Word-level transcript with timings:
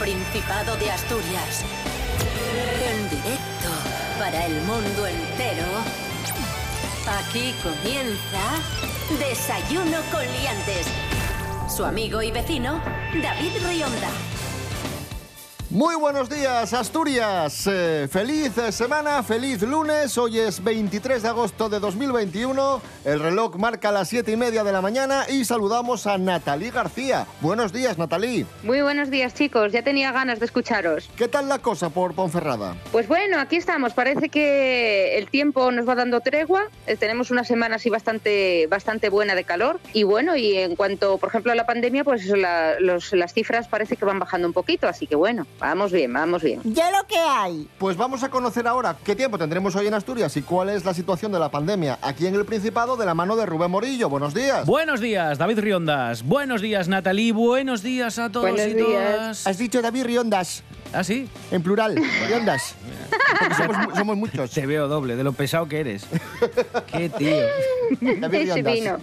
Principado 0.00 0.76
de 0.76 0.90
Asturias. 0.90 1.62
En 2.82 3.10
directo 3.10 3.68
para 4.18 4.46
el 4.46 4.54
mundo 4.62 5.06
entero. 5.06 5.66
Aquí 7.06 7.54
comienza 7.62 9.18
Desayuno 9.18 9.98
con 10.10 10.22
Liantes. 10.22 10.86
Su 11.68 11.84
amigo 11.84 12.22
y 12.22 12.30
vecino, 12.30 12.80
David 13.22 13.52
Rionda. 13.62 14.08
Muy 15.70 15.94
buenos 15.94 16.28
días, 16.28 16.72
Asturias. 16.72 17.64
Eh, 17.68 18.08
feliz 18.10 18.54
semana, 18.72 19.22
feliz 19.22 19.62
lunes. 19.62 20.18
Hoy 20.18 20.40
es 20.40 20.64
23 20.64 21.22
de 21.22 21.28
agosto 21.28 21.68
de 21.68 21.78
2021. 21.78 22.82
El 23.02 23.18
reloj 23.18 23.56
marca 23.56 23.90
las 23.92 24.08
7 24.08 24.30
y 24.30 24.36
media 24.36 24.62
de 24.62 24.72
la 24.72 24.82
mañana 24.82 25.24
y 25.26 25.46
saludamos 25.46 26.06
a 26.06 26.18
Natalí 26.18 26.68
García. 26.68 27.26
Buenos 27.40 27.72
días, 27.72 27.96
Natalí. 27.96 28.44
Muy 28.62 28.82
buenos 28.82 29.08
días, 29.10 29.32
chicos. 29.32 29.72
Ya 29.72 29.82
tenía 29.82 30.12
ganas 30.12 30.38
de 30.38 30.44
escucharos. 30.44 31.08
¿Qué 31.16 31.26
tal 31.26 31.48
la 31.48 31.60
cosa 31.60 31.88
por 31.88 32.12
Ponferrada? 32.14 32.76
Pues 32.92 33.08
bueno, 33.08 33.40
aquí 33.40 33.56
estamos. 33.56 33.94
Parece 33.94 34.28
que 34.28 35.16
el 35.16 35.30
tiempo 35.30 35.72
nos 35.72 35.88
va 35.88 35.94
dando 35.94 36.20
tregua. 36.20 36.64
Eh, 36.86 36.96
tenemos 36.96 37.30
una 37.30 37.42
semana 37.42 37.76
así 37.76 37.88
bastante, 37.88 38.66
bastante 38.66 39.08
buena 39.08 39.34
de 39.34 39.44
calor. 39.44 39.80
Y 39.94 40.02
bueno, 40.02 40.36
y 40.36 40.58
en 40.58 40.76
cuanto, 40.76 41.16
por 41.16 41.30
ejemplo, 41.30 41.52
a 41.52 41.54
la 41.54 41.64
pandemia, 41.64 42.04
pues 42.04 42.22
eso, 42.26 42.36
la- 42.36 42.78
los- 42.80 43.14
las 43.14 43.32
cifras 43.32 43.66
parece 43.66 43.96
que 43.96 44.04
van 44.04 44.18
bajando 44.18 44.46
un 44.46 44.52
poquito. 44.52 44.86
Así 44.88 45.06
que 45.06 45.16
bueno, 45.16 45.46
vamos 45.58 45.90
bien, 45.90 46.12
vamos 46.12 46.42
bien. 46.42 46.60
Ya 46.64 46.90
lo 46.90 47.06
que 47.06 47.16
hay. 47.18 47.66
Pues 47.78 47.96
vamos 47.96 48.22
a 48.24 48.28
conocer 48.28 48.68
ahora 48.68 48.94
qué 49.02 49.16
tiempo 49.16 49.38
tendremos 49.38 49.74
hoy 49.74 49.86
en 49.86 49.94
Asturias 49.94 50.36
y 50.36 50.42
cuál 50.42 50.68
es 50.68 50.84
la 50.84 50.92
situación 50.92 51.32
de 51.32 51.38
la 51.38 51.50
pandemia 51.50 51.98
aquí 52.02 52.26
en 52.26 52.34
el 52.34 52.44
Principado 52.44 52.89
de 52.96 53.06
la 53.06 53.14
mano 53.14 53.36
de 53.36 53.46
Rubén 53.46 53.70
Morillo. 53.70 54.08
Buenos 54.08 54.34
días. 54.34 54.66
Buenos 54.66 55.00
días, 55.00 55.38
David 55.38 55.60
Riondas. 55.60 56.22
Buenos 56.24 56.60
días, 56.60 56.88
Natalie. 56.88 57.32
Buenos 57.32 57.82
días 57.82 58.18
a 58.18 58.30
todos 58.30 58.50
Buenos 58.50 58.66
y 58.66 58.74
días. 58.74 58.86
todas. 59.16 59.46
Has 59.46 59.58
dicho 59.58 59.80
David 59.80 60.04
Riondas, 60.04 60.62
¿Ah, 60.92 61.04
sí? 61.04 61.28
en 61.50 61.62
plural. 61.62 61.96
Riondas. 62.26 62.74
Porque 63.38 63.54
somos, 63.66 63.94
somos 63.96 64.16
muchos. 64.16 64.50
Te 64.50 64.66
veo 64.66 64.88
doble, 64.88 65.16
de 65.16 65.24
lo 65.24 65.32
pesado 65.32 65.68
que 65.68 65.80
eres. 65.80 66.06
Qué 66.92 67.08
tío. 67.10 67.36
David 68.20 68.52
Riondas. 68.54 69.00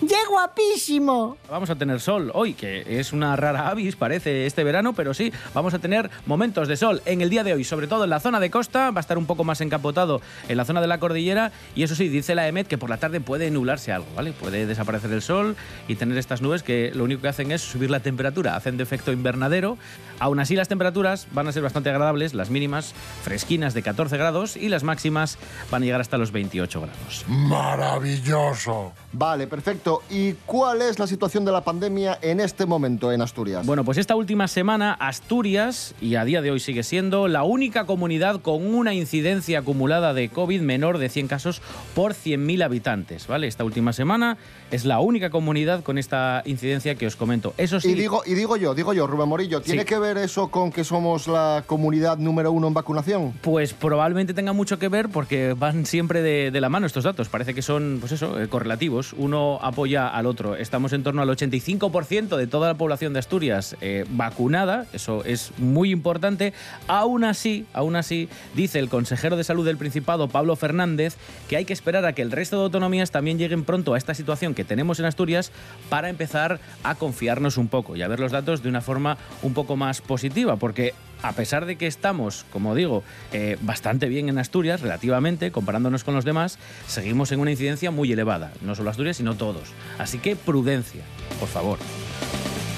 ¡Qué 0.00 0.16
guapísimo! 0.28 1.36
Vamos 1.50 1.70
a 1.70 1.76
tener 1.76 2.00
sol 2.00 2.30
hoy, 2.34 2.54
que 2.54 2.98
es 2.98 3.12
una 3.12 3.36
rara 3.36 3.68
avis, 3.68 3.96
parece, 3.96 4.46
este 4.46 4.64
verano, 4.64 4.92
pero 4.94 5.14
sí, 5.14 5.32
vamos 5.54 5.74
a 5.74 5.78
tener 5.78 6.10
momentos 6.26 6.68
de 6.68 6.76
sol 6.76 7.02
en 7.06 7.20
el 7.20 7.30
día 7.30 7.44
de 7.44 7.52
hoy, 7.54 7.64
sobre 7.64 7.86
todo 7.86 8.04
en 8.04 8.10
la 8.10 8.20
zona 8.20 8.40
de 8.40 8.50
costa, 8.50 8.90
va 8.90 8.98
a 8.98 9.00
estar 9.00 9.16
un 9.18 9.26
poco 9.26 9.44
más 9.44 9.60
encapotado 9.60 10.20
en 10.48 10.56
la 10.56 10.64
zona 10.64 10.80
de 10.80 10.86
la 10.86 10.98
cordillera, 10.98 11.52
y 11.74 11.82
eso 11.82 11.94
sí, 11.94 12.08
dice 12.08 12.34
la 12.34 12.48
EMET 12.48 12.66
que 12.66 12.78
por 12.78 12.90
la 12.90 12.96
tarde 12.96 13.20
puede 13.22 13.50
nublarse 13.50 13.92
algo, 13.92 14.06
¿vale? 14.14 14.32
Puede 14.32 14.66
desaparecer 14.66 15.12
el 15.12 15.22
sol 15.22 15.56
y 15.88 15.96
tener 15.96 16.18
estas 16.18 16.42
nubes 16.42 16.62
que 16.62 16.92
lo 16.94 17.04
único 17.04 17.22
que 17.22 17.28
hacen 17.28 17.52
es 17.52 17.62
subir 17.62 17.90
la 17.90 18.00
temperatura, 18.00 18.56
hacen 18.56 18.76
de 18.76 18.82
efecto 18.82 19.12
invernadero. 19.12 19.78
Aún 20.18 20.38
así, 20.38 20.54
las 20.54 20.68
temperaturas 20.68 21.26
van 21.32 21.48
a 21.48 21.52
ser 21.52 21.62
bastante 21.62 21.90
agradables, 21.90 22.34
las 22.34 22.50
mínimas 22.50 22.94
fresquinas 23.22 23.74
de 23.74 23.82
14 23.82 24.16
grados 24.16 24.56
y 24.56 24.68
las 24.68 24.84
máximas 24.84 25.38
van 25.70 25.82
a 25.82 25.84
llegar 25.86 26.00
hasta 26.00 26.18
los 26.18 26.30
28 26.32 26.80
grados. 26.80 27.24
Maravilloso. 27.28 28.92
Vale, 29.12 29.46
perfecto. 29.46 30.02
¿Y 30.10 30.34
cuál 30.46 30.82
es 30.82 30.98
la 30.98 31.06
situación 31.06 31.44
de 31.44 31.52
la 31.52 31.64
pandemia 31.64 32.18
en 32.22 32.40
este 32.40 32.66
momento 32.66 33.12
en 33.12 33.20
Asturias? 33.20 33.66
Bueno, 33.66 33.84
pues 33.84 33.98
esta 33.98 34.14
última 34.14 34.48
semana 34.48 34.92
Asturias, 34.92 35.94
y 36.00 36.14
a 36.14 36.24
día 36.24 36.42
de 36.42 36.50
hoy 36.50 36.60
sigue 36.60 36.82
siendo, 36.82 37.28
la 37.28 37.42
única 37.42 37.86
comunidad 37.86 38.40
con 38.40 38.74
una 38.74 38.94
incidencia 38.94 39.60
acumulada 39.60 40.14
de 40.14 40.28
COVID 40.28 40.60
menor 40.60 40.98
de 40.98 41.08
100 41.08 41.28
casos 41.28 41.62
por 41.94 42.14
100.000 42.14 42.64
habitantes, 42.64 43.11
¿vale? 43.28 43.46
Esta 43.46 43.64
última 43.64 43.92
semana 43.92 44.36
es 44.70 44.84
la 44.84 45.00
única 45.00 45.30
comunidad 45.30 45.82
con 45.82 45.98
esta 45.98 46.42
incidencia 46.44 46.94
que 46.94 47.06
os 47.06 47.16
comento. 47.16 47.54
Eso 47.58 47.80
sí, 47.80 47.90
Y 47.90 47.94
digo, 47.94 48.22
y 48.26 48.34
digo 48.34 48.56
yo, 48.56 48.74
digo 48.74 48.92
yo, 48.94 49.06
Rubén 49.06 49.28
Morillo, 49.28 49.60
¿tiene 49.60 49.82
Sí. 49.82 49.86
que 49.86 49.98
ver 49.98 50.16
eso 50.18 50.48
con 50.48 50.72
que 50.72 50.84
somos 50.84 51.28
la 51.28 51.64
comunidad 51.66 52.18
número 52.18 52.52
uno 52.52 52.68
en 52.68 52.74
vacunación? 52.74 53.32
pues 53.42 53.72
probablemente 53.74 54.34
tenga 54.34 54.52
mucho 54.52 54.78
que 54.78 54.88
ver 54.88 55.08
porque 55.08 55.54
van 55.58 55.86
siempre 55.86 56.22
de, 56.22 56.50
de 56.50 56.60
la 56.60 56.68
mano 56.68 56.86
estos 56.86 57.04
datos. 57.04 57.28
Parece 57.28 57.54
que 57.54 57.62
son, 57.62 57.98
pues 58.00 58.12
eso, 58.12 58.40
eh, 58.40 58.48
correlativos. 58.48 59.12
Uno 59.16 59.58
apoya 59.62 60.08
al 60.08 60.26
otro. 60.26 60.56
Estamos 60.56 60.92
en 60.92 61.02
torno 61.02 61.22
al 61.22 61.28
85% 61.28 62.36
de 62.36 62.46
toda 62.46 62.68
la 62.68 62.74
población 62.74 63.12
de 63.12 63.18
Asturias 63.18 63.76
eh, 63.80 64.04
vacunada. 64.10 64.86
Eso 64.92 65.24
es 65.24 65.52
muy 65.58 65.90
importante. 65.90 66.52
Aún 66.86 67.24
así, 67.24 67.66
aún 67.72 67.96
así, 67.96 68.28
dice 68.54 68.78
el 68.78 68.88
consejero 68.88 69.36
de 69.36 69.44
salud 69.44 69.64
del 69.64 69.76
Principado, 69.76 70.28
Pablo 70.28 70.56
Fernández, 70.56 71.16
que 71.48 71.56
hay 71.56 71.64
que 71.64 71.72
esperar 71.72 72.04
a 72.04 72.12
que 72.12 72.22
el 72.22 72.30
resto 72.30 72.56
de 72.58 72.64
autonomías 72.64 73.01
también 73.10 73.38
lleguen 73.38 73.64
pronto 73.64 73.94
a 73.94 73.98
esta 73.98 74.14
situación 74.14 74.54
que 74.54 74.64
tenemos 74.64 74.98
en 74.98 75.06
Asturias 75.06 75.52
para 75.88 76.08
empezar 76.08 76.60
a 76.84 76.94
confiarnos 76.94 77.56
un 77.56 77.68
poco 77.68 77.96
y 77.96 78.02
a 78.02 78.08
ver 78.08 78.20
los 78.20 78.32
datos 78.32 78.62
de 78.62 78.68
una 78.68 78.80
forma 78.80 79.18
un 79.42 79.54
poco 79.54 79.76
más 79.76 80.00
positiva, 80.00 80.56
porque 80.56 80.94
a 81.22 81.32
pesar 81.32 81.66
de 81.66 81.76
que 81.76 81.86
estamos, 81.86 82.44
como 82.50 82.74
digo, 82.74 83.02
eh, 83.32 83.56
bastante 83.60 84.08
bien 84.08 84.28
en 84.28 84.38
Asturias, 84.38 84.80
relativamente, 84.80 85.52
comparándonos 85.52 86.04
con 86.04 86.14
los 86.14 86.24
demás, 86.24 86.58
seguimos 86.86 87.32
en 87.32 87.40
una 87.40 87.52
incidencia 87.52 87.90
muy 87.90 88.12
elevada. 88.12 88.52
No 88.60 88.74
solo 88.74 88.90
Asturias, 88.90 89.16
sino 89.16 89.36
todos. 89.36 89.68
Así 89.98 90.18
que 90.18 90.36
prudencia, 90.36 91.02
por 91.38 91.48
favor. 91.48 91.78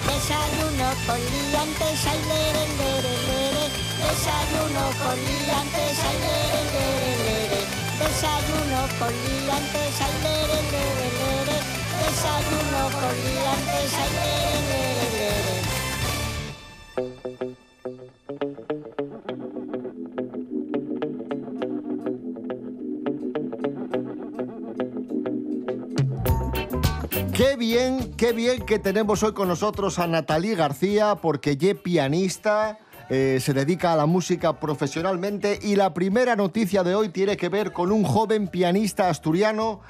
Desayuno 0.06 0.90
con 1.06 1.18
liantes, 1.18 2.06
ay, 2.06 2.18
lere, 2.28 2.66
lere, 2.78 3.14
lere. 3.28 3.64
Desayuno 3.98 4.84
con 5.02 5.16
liantes, 5.16 5.98
ay. 6.04 7.03
Desayuno 8.04 8.80
con 8.98 9.12
liantes, 9.24 9.96
ay, 10.00 10.14
lere, 10.24 10.58
lere. 10.72 11.56
Desayuno 12.00 12.82
con 13.00 13.14
liantes, 13.24 13.92
ay, 14.02 14.10
lere. 14.18 14.44
Qué 27.32 27.56
bien, 27.56 28.14
qué 28.16 28.32
bien 28.32 28.64
que 28.64 28.78
tenemos 28.78 29.22
hoy 29.22 29.32
con 29.32 29.48
nosotros 29.48 29.98
a 29.98 30.06
Natalí 30.06 30.54
García, 30.54 31.16
porque 31.16 31.56
ye 31.56 31.74
pianista, 31.74 32.78
eh, 33.10 33.38
se 33.40 33.52
dedica 33.52 33.92
a 33.92 33.96
la 33.96 34.06
música 34.06 34.58
profesionalmente 34.60 35.58
y 35.62 35.76
la 35.76 35.92
primera 35.92 36.36
noticia 36.36 36.82
de 36.82 36.94
hoy 36.94 37.10
tiene 37.10 37.36
que 37.36 37.48
ver 37.48 37.72
con 37.72 37.92
un 37.92 38.04
joven 38.04 38.48
pianista 38.48 39.08
asturiano 39.08 39.80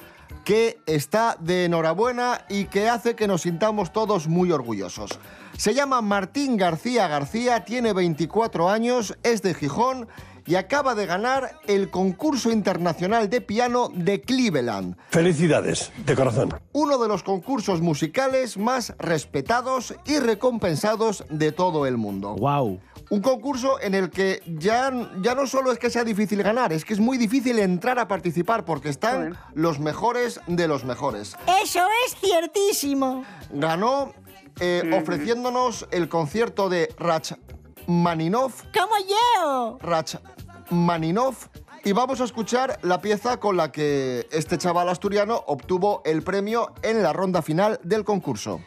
que 0.45 0.79
está 0.87 1.37
de 1.41 1.67
enhorabuena 1.67 2.45
y 2.49 2.65
que 2.65 2.89
hace 2.89 3.15
que 3.15 3.29
nos 3.29 3.43
sintamos 3.43 3.93
todos 3.93 4.27
muy 4.29 4.53
orgullosos. 4.53 5.19
Se 5.57 5.75
llama 5.75 6.03
Martín 6.03 6.57
García 6.57 7.09
García, 7.09 7.65
tiene 7.65 7.93
24 7.93 8.69
años, 8.69 9.17
es 9.23 9.43
de 9.43 9.55
Gijón 9.55 10.09
y 10.47 10.57
acaba 10.57 10.95
de 10.95 11.07
ganar 11.07 11.59
el 11.67 11.91
concurso 11.91 12.51
internacional 12.51 13.31
de 13.31 13.41
piano 13.41 13.91
de 13.95 14.21
Cleveland 14.21 14.97
Felicidades, 15.09 15.91
de 16.05 16.15
corazón. 16.15 16.55
uno 16.73 16.99
de 16.99 17.09
los 17.09 17.23
concursos 17.23 17.81
musicales 17.81 18.59
más 18.59 18.95
respetados 18.99 19.95
y 20.05 20.19
recompensados 20.19 21.25
de 21.31 21.53
todo 21.53 21.87
el 21.87 21.97
mundo. 21.97 22.35
¡Wow! 22.37 22.81
Un 23.11 23.21
concurso 23.21 23.81
en 23.81 23.95
el 23.95 24.11
que 24.11 24.43
ya, 24.47 24.91
ya 25.21 25.35
no 25.35 25.47
solo 25.47 25.73
es 25.73 25.79
que 25.79 25.91
sea 25.91 26.05
difícil 26.05 26.43
ganar, 26.43 26.73
es 26.73 26.85
que 26.85 26.95
es 26.95 27.01
muy 27.01 27.19
difícil 27.19 27.59
entrar 27.59 27.99
a 27.99 28.09
participar 28.09 28.65
porque 28.65 28.89
están 28.89 29.37
los 29.55 29.79
mejores 29.79 30.41
de 30.47 30.69
los 30.69 30.85
mejores. 30.85 31.37
Eso 31.63 31.81
es 32.07 32.17
ciertísimo. 32.17 33.25
Ganó 33.51 34.13
eh, 34.61 34.91
ofreciéndonos 35.01 35.87
el 35.91 36.09
concierto 36.09 36.69
de 36.69 36.95
Rachmaninov, 36.99 38.53
Como 38.73 38.95
yo. 39.09 39.79
Rachmaninov, 39.81 41.35
y 41.85 41.93
vamos 41.93 42.21
a 42.23 42.25
escuchar 42.25 42.79
la 42.83 43.03
pieza 43.03 43.39
con 43.39 43.59
la 43.59 43.71
que 43.71 44.27
este 44.33 44.57
chaval 44.57 44.89
asturiano 44.89 45.45
obtuvo 45.47 46.01
el 46.07 46.23
premio 46.23 46.73
en 46.83 47.03
la 47.03 47.13
ronda 47.13 47.43
final 47.43 47.79
del 47.83 48.05
concurso. 48.05 48.61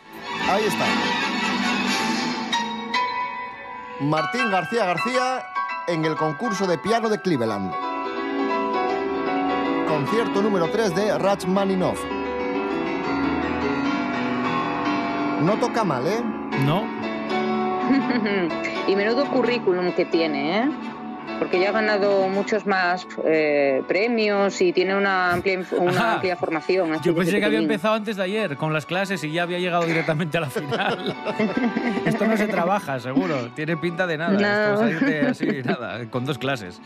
Ahí 0.48 0.66
está. 0.66 0.86
Martín 4.00 4.52
García 4.52 4.86
García 4.86 5.44
en 5.88 6.06
el 6.06 6.16
concurso 6.16 6.68
de 6.68 6.78
piano 6.78 7.10
de 7.10 7.20
Cleveland. 7.20 7.74
Concierto 9.88 10.44
número 10.44 10.70
3 10.70 10.96
de 10.96 11.18
Rachmaninov. 11.18 11.98
No 15.42 15.58
toca 15.60 15.84
mal, 15.84 16.06
¿eh? 16.06 16.22
¿No? 16.64 16.86
y 18.88 18.96
menudo 18.96 19.26
currículum 19.32 19.92
que 19.94 20.06
tiene, 20.06 20.60
¿eh? 20.60 20.70
Porque 21.40 21.60
ya 21.60 21.70
ha 21.70 21.72
ganado 21.72 22.28
muchos 22.30 22.66
más 22.66 23.08
eh, 23.26 23.82
premios 23.88 24.60
y 24.62 24.74
tiene 24.74 24.96
una 24.96 25.34
amplia, 25.34 25.64
una 25.78 26.14
amplia 26.14 26.36
formación. 26.36 27.02
Yo 27.04 27.16
pensé 27.16 27.40
que 27.40 27.46
había 27.46 27.60
empezado 27.60 27.96
antes 27.96 28.18
de 28.18 28.24
ayer 28.24 28.58
con 28.58 28.74
las 28.74 28.86
clases 28.86 29.24
y 29.24 29.32
ya 29.32 29.44
había 29.44 29.60
llegado 29.60 29.86
directamente 29.86 30.38
a 30.38 30.42
la 30.42 30.50
final. 30.50 31.16
Esto 32.06 32.26
no 32.26 32.38
se 32.38 32.48
trabaja, 32.48 33.00
seguro. 33.00 33.50
Tiene 33.56 33.78
pinta 33.78 34.08
de 34.08 34.18
nada. 34.18 34.32
No. 34.78 34.88
Esto 34.88 35.06
es 35.06 35.28
así, 35.28 35.62
nada, 35.64 36.06
con 36.10 36.26
dos 36.26 36.38
clases. 36.38 36.82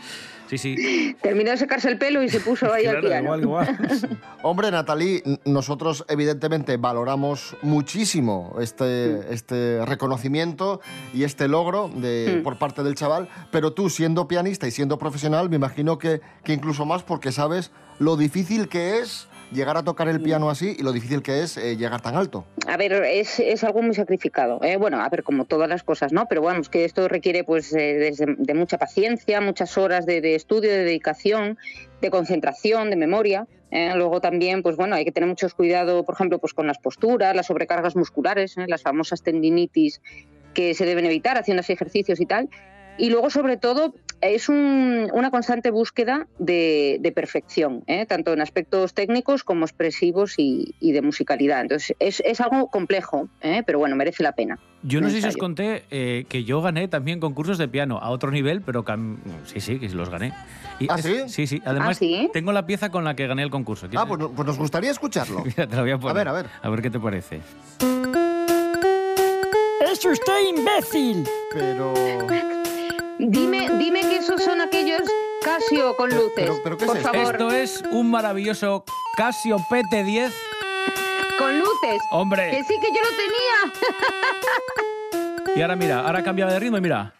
Sí, 0.52 0.76
sí. 0.76 1.16
Terminó 1.22 1.50
de 1.50 1.56
secarse 1.56 1.88
el 1.88 1.96
pelo 1.98 2.22
y 2.22 2.28
se 2.28 2.40
puso 2.40 2.70
ahí 2.72 2.84
al 2.86 3.00
piano. 3.00 3.36
igual, 3.36 3.40
igual. 3.42 4.18
Hombre, 4.42 4.70
Natalie, 4.70 5.22
n- 5.24 5.40
nosotros 5.46 6.04
evidentemente 6.08 6.76
valoramos 6.76 7.56
muchísimo 7.62 8.54
este, 8.60 9.32
este 9.32 9.84
reconocimiento 9.86 10.80
y 11.14 11.24
este 11.24 11.48
logro 11.48 11.88
de, 11.88 12.40
Mm. 12.40 12.42
por 12.42 12.58
parte 12.58 12.82
del 12.82 12.94
chaval, 12.94 13.28
pero 13.50 13.72
tú 13.72 13.88
siendo 13.88 14.28
pianista 14.28 14.66
y 14.66 14.70
siendo 14.70 14.98
profesional, 14.98 15.48
me 15.48 15.56
imagino 15.56 15.98
que, 15.98 16.20
que 16.44 16.52
incluso 16.52 16.84
más 16.84 17.02
porque 17.02 17.32
sabes 17.32 17.70
lo 17.98 18.16
difícil 18.16 18.68
que 18.68 18.98
es 18.98 19.28
llegar 19.52 19.76
a 19.76 19.82
tocar 19.82 20.08
el 20.08 20.20
piano 20.20 20.50
así 20.50 20.76
y 20.78 20.82
lo 20.82 20.92
difícil 20.92 21.22
que 21.22 21.42
es 21.42 21.56
eh, 21.56 21.76
llegar 21.76 22.00
tan 22.00 22.16
alto. 22.16 22.44
A 22.66 22.76
ver, 22.76 22.92
es, 23.04 23.38
es 23.40 23.62
algo 23.64 23.82
muy 23.82 23.94
sacrificado. 23.94 24.58
¿eh? 24.62 24.76
Bueno, 24.76 25.00
a 25.02 25.08
ver, 25.08 25.22
como 25.22 25.44
todas 25.44 25.68
las 25.68 25.82
cosas, 25.82 26.12
¿no? 26.12 26.26
Pero 26.26 26.40
bueno, 26.42 26.60
es 26.60 26.68
que 26.68 26.84
esto 26.84 27.06
requiere 27.08 27.44
pues 27.44 27.72
eh, 27.72 27.94
desde- 27.94 28.34
de 28.38 28.54
mucha 28.54 28.78
paciencia, 28.78 29.40
muchas 29.40 29.76
horas 29.78 30.06
de, 30.06 30.20
de 30.20 30.34
estudio, 30.34 30.70
de 30.70 30.84
dedicación, 30.84 31.58
de 32.00 32.10
concentración, 32.10 32.90
de 32.90 32.96
memoria. 32.96 33.46
¿eh? 33.70 33.92
Luego 33.94 34.20
también, 34.20 34.62
pues 34.62 34.76
bueno, 34.76 34.96
hay 34.96 35.04
que 35.04 35.12
tener 35.12 35.28
mucho 35.28 35.48
cuidado, 35.56 36.04
por 36.04 36.14
ejemplo, 36.14 36.38
pues 36.38 36.54
con 36.54 36.66
las 36.66 36.78
posturas, 36.78 37.34
las 37.36 37.46
sobrecargas 37.46 37.96
musculares, 37.96 38.56
¿eh? 38.58 38.64
las 38.68 38.82
famosas 38.82 39.22
tendinitis 39.22 40.00
que 40.54 40.74
se 40.74 40.84
deben 40.84 41.04
evitar 41.06 41.38
haciendo 41.38 41.62
ejercicios 41.66 42.20
y 42.20 42.26
tal. 42.26 42.48
Y 42.98 43.08
luego, 43.08 43.30
sobre 43.30 43.56
todo, 43.56 43.94
es 44.22 44.48
un- 44.48 45.10
una 45.12 45.30
constante 45.30 45.70
búsqueda 45.70 46.26
de, 46.38 46.98
de 47.00 47.12
perfección, 47.12 47.82
¿eh? 47.86 48.06
tanto 48.06 48.32
en 48.32 48.40
aspectos 48.40 48.94
técnicos 48.94 49.42
como 49.44 49.64
expresivos 49.64 50.34
y, 50.38 50.74
y 50.80 50.92
de 50.92 51.02
musicalidad. 51.02 51.60
Entonces, 51.62 51.94
es, 51.98 52.22
es 52.24 52.40
algo 52.40 52.68
complejo, 52.68 53.28
¿eh? 53.42 53.62
pero 53.66 53.78
bueno, 53.78 53.96
merece 53.96 54.22
la 54.22 54.32
pena. 54.32 54.58
Yo 54.84 55.00
no 55.00 55.10
sé 55.10 55.20
si 55.20 55.28
os 55.28 55.36
conté 55.36 55.84
eh, 55.90 56.24
que 56.28 56.42
yo 56.44 56.60
gané 56.62 56.88
también 56.88 57.20
concursos 57.20 57.56
de 57.58 57.68
piano 57.68 57.98
a 57.98 58.10
otro 58.10 58.30
nivel, 58.32 58.62
pero 58.62 58.84
cam- 58.84 59.18
sí, 59.44 59.60
sí, 59.60 59.78
que 59.78 59.88
los 59.90 60.08
gané. 60.08 60.32
Y 60.80 60.86
¿Ah, 60.90 60.96
es- 60.98 61.04
sí? 61.04 61.16
Sí, 61.28 61.46
sí. 61.46 61.62
Además, 61.64 61.90
¿Ah, 61.90 61.94
sí? 61.98 62.30
tengo 62.32 62.50
la 62.52 62.66
pieza 62.66 62.90
con 62.90 63.04
la 63.04 63.14
que 63.14 63.26
gané 63.26 63.42
el 63.42 63.50
concurso. 63.50 63.86
Ah, 63.94 64.06
pues, 64.06 64.20
pues 64.34 64.46
nos 64.46 64.58
gustaría 64.58 64.90
escucharlo. 64.90 65.42
Mira, 65.44 65.66
te 65.68 65.76
la 65.76 65.82
voy 65.82 65.90
a 65.92 65.98
poner. 65.98 66.16
ver, 66.16 66.28
a 66.28 66.32
ver. 66.32 66.46
A 66.62 66.68
ver 66.70 66.82
qué 66.82 66.90
te 66.90 66.98
parece. 66.98 67.40
¡Es 69.92 70.04
usted 70.04 70.48
imbécil! 70.56 71.24
Pero... 71.52 71.92
Dime, 73.24 73.70
dime 73.78 74.00
que 74.00 74.16
esos 74.16 74.42
son 74.42 74.60
aquellos 74.60 75.00
Casio 75.44 75.94
con 75.96 76.10
luces. 76.10 76.32
pero- 76.34 76.60
pero 76.62 76.76
¿qué 76.76 76.84
es 76.84 76.90
por 76.90 76.96
esto? 76.98 77.12
favor, 77.12 77.32
Esto 77.34 77.50
es 77.52 77.82
un 77.92 78.10
maravilloso 78.10 78.84
Casio 79.16 79.58
PT10. 79.70 80.32
con 81.38 81.56
luces. 81.58 81.98
Hombre. 82.10 82.50
Que 82.50 82.64
sí 82.64 82.74
que 82.80 82.88
yo 82.88 83.00
lo 83.00 83.10
tenía. 83.16 83.72
Y 85.56 85.62
ahora 85.62 85.76
mira, 85.76 86.00
ahora 86.06 86.22
cambiaba 86.22 86.52
de 86.52 86.60
ritmo 86.60 86.76
y 86.78 86.80
mira. 86.80 87.12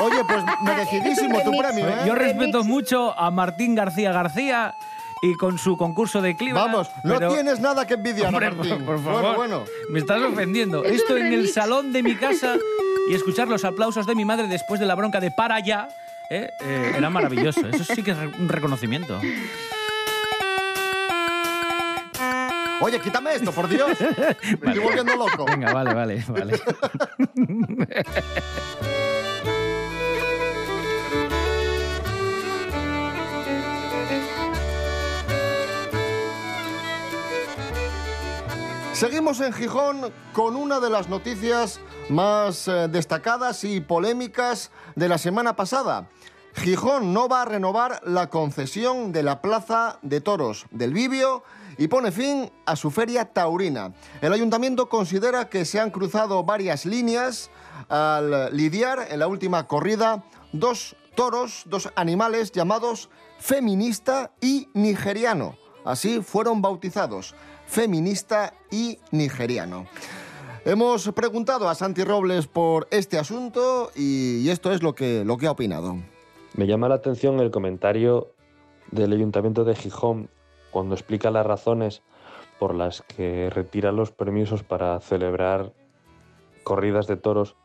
Oye, 0.00 0.24
pues 0.26 0.42
merecidísimo 0.64 1.40
tu 1.42 1.52
premio, 1.56 1.88
¿eh? 1.88 1.96
Yo 2.06 2.14
respeto 2.14 2.64
mucho 2.64 3.16
a 3.18 3.30
Martín 3.30 3.74
García 3.76 4.10
García 4.12 4.74
y 5.22 5.34
con 5.36 5.58
su 5.58 5.76
concurso 5.76 6.20
de 6.20 6.36
Cleveland. 6.36 6.72
Vamos, 6.72 6.90
no 7.04 7.14
pero- 7.18 7.32
tienes 7.32 7.60
nada 7.60 7.86
que 7.86 7.94
envidiar, 7.94 8.28
Hombre, 8.28 8.50
Martín. 8.50 8.84
por, 8.84 8.96
por 8.96 9.04
favor. 9.04 9.20
Bueno, 9.22 9.36
bueno. 9.36 9.64
Me 9.90 10.00
estás 10.00 10.20
ofendiendo. 10.22 10.84
Es 10.84 11.02
Esto 11.02 11.16
en 11.16 11.32
el 11.32 11.48
salón 11.48 11.92
de 11.92 12.02
mi 12.02 12.16
casa 12.16 12.56
y 13.12 13.14
escuchar 13.14 13.46
los 13.46 13.62
aplausos 13.66 14.06
de 14.06 14.14
mi 14.14 14.24
madre 14.24 14.48
después 14.48 14.80
de 14.80 14.86
la 14.86 14.94
bronca 14.94 15.20
de 15.20 15.30
para 15.30 15.56
allá. 15.56 15.88
¿eh? 16.30 16.48
Eh, 16.60 16.94
era 16.96 17.10
maravilloso. 17.10 17.60
Eso 17.68 17.84
sí 17.84 18.02
que 18.02 18.12
es 18.12 18.16
un 18.38 18.48
reconocimiento. 18.48 19.20
Oye, 22.80 22.98
quítame 23.00 23.34
esto, 23.34 23.52
por 23.52 23.68
Dios. 23.68 23.90
Me 24.62 24.70
estoy 24.70 24.78
volviendo 24.78 25.14
loco. 25.14 25.44
Venga, 25.44 25.74
vale, 25.74 25.92
vale, 25.92 26.24
vale. 26.26 26.58
Seguimos 39.02 39.40
en 39.40 39.52
Gijón 39.52 40.12
con 40.32 40.54
una 40.54 40.78
de 40.78 40.88
las 40.88 41.08
noticias 41.08 41.80
más 42.08 42.68
eh, 42.68 42.86
destacadas 42.86 43.64
y 43.64 43.80
polémicas 43.80 44.70
de 44.94 45.08
la 45.08 45.18
semana 45.18 45.56
pasada. 45.56 46.08
Gijón 46.54 47.12
no 47.12 47.26
va 47.26 47.42
a 47.42 47.44
renovar 47.44 48.00
la 48.06 48.30
concesión 48.30 49.10
de 49.10 49.24
la 49.24 49.42
Plaza 49.42 49.98
de 50.02 50.20
Toros 50.20 50.66
del 50.70 50.92
Bibio 50.92 51.42
y 51.78 51.88
pone 51.88 52.12
fin 52.12 52.52
a 52.64 52.76
su 52.76 52.92
feria 52.92 53.24
taurina. 53.24 53.92
El 54.20 54.32
ayuntamiento 54.34 54.88
considera 54.88 55.48
que 55.48 55.64
se 55.64 55.80
han 55.80 55.90
cruzado 55.90 56.44
varias 56.44 56.86
líneas 56.86 57.50
al 57.88 58.56
lidiar 58.56 59.08
en 59.10 59.18
la 59.18 59.26
última 59.26 59.66
corrida 59.66 60.22
dos 60.52 60.94
toros, 61.16 61.64
dos 61.66 61.90
animales 61.96 62.52
llamados 62.52 63.10
feminista 63.40 64.30
y 64.40 64.68
nigeriano. 64.74 65.56
Así 65.84 66.22
fueron 66.22 66.62
bautizados, 66.62 67.34
feminista 67.72 68.52
y 68.70 68.98
nigeriano. 69.12 69.86
Hemos 70.66 71.10
preguntado 71.12 71.70
a 71.70 71.74
Santi 71.74 72.04
Robles 72.04 72.46
por 72.46 72.86
este 72.90 73.18
asunto 73.18 73.90
y, 73.96 74.46
esto 74.50 74.72
es 74.72 74.82
lo 74.82 74.94
que, 74.94 75.24
lo 75.24 75.38
que 75.38 75.46
ha 75.46 75.52
opinado. 75.52 75.96
Me 76.54 76.66
llama 76.66 76.90
la 76.90 76.96
atención 76.96 77.40
el 77.40 77.50
comentario 77.50 78.34
del 78.90 79.14
Ayuntamiento 79.14 79.64
de 79.64 79.74
Gijón 79.74 80.28
cuando 80.70 80.94
explica 80.94 81.30
las 81.30 81.46
razones 81.46 82.02
por 82.58 82.74
las 82.74 83.00
que 83.00 83.48
retira 83.48 83.90
los 83.90 84.12
permisos 84.12 84.62
para 84.62 85.00
celebrar 85.00 85.72
corridas 86.64 87.06
de 87.06 87.16
toros, 87.16 87.56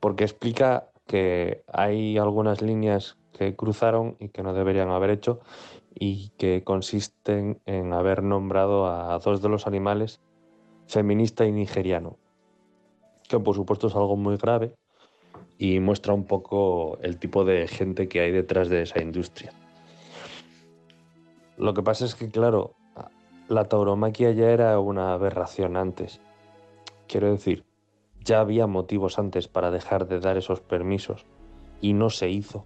porque 0.00 0.24
explica 0.24 0.88
que 1.06 1.64
hay 1.70 2.16
algunas 2.16 2.62
líneas 2.62 3.18
que 3.36 3.54
cruzaron 3.54 4.16
y 4.18 4.30
que 4.30 4.42
no 4.42 4.54
deberían 4.54 4.88
haber 4.88 5.10
hecho 5.10 5.40
y 5.98 6.30
que 6.38 6.62
consisten 6.62 7.60
en 7.66 7.92
haber 7.92 8.22
nombrado 8.22 8.86
a 8.86 9.18
dos 9.18 9.42
de 9.42 9.48
los 9.48 9.66
animales 9.66 10.20
feminista 10.86 11.44
y 11.44 11.52
nigeriano, 11.52 12.16
que 13.28 13.38
por 13.38 13.54
supuesto 13.54 13.88
es 13.88 13.94
algo 13.94 14.16
muy 14.16 14.36
grave 14.36 14.74
y 15.58 15.80
muestra 15.80 16.14
un 16.14 16.24
poco 16.24 16.98
el 17.02 17.18
tipo 17.18 17.44
de 17.44 17.66
gente 17.68 18.08
que 18.08 18.20
hay 18.20 18.32
detrás 18.32 18.68
de 18.68 18.82
esa 18.82 19.02
industria. 19.02 19.52
Lo 21.56 21.74
que 21.74 21.82
pasa 21.82 22.04
es 22.04 22.14
que, 22.14 22.30
claro, 22.30 22.74
la 23.48 23.64
tauromaquia 23.64 24.30
ya 24.30 24.50
era 24.50 24.78
una 24.78 25.12
aberración 25.12 25.76
antes. 25.76 26.20
Quiero 27.08 27.30
decir, 27.32 27.64
ya 28.24 28.40
había 28.40 28.66
motivos 28.66 29.18
antes 29.18 29.48
para 29.48 29.70
dejar 29.70 30.06
de 30.06 30.20
dar 30.20 30.36
esos 30.36 30.60
permisos 30.60 31.26
y 31.80 31.94
no 31.94 32.10
se 32.10 32.30
hizo. 32.30 32.64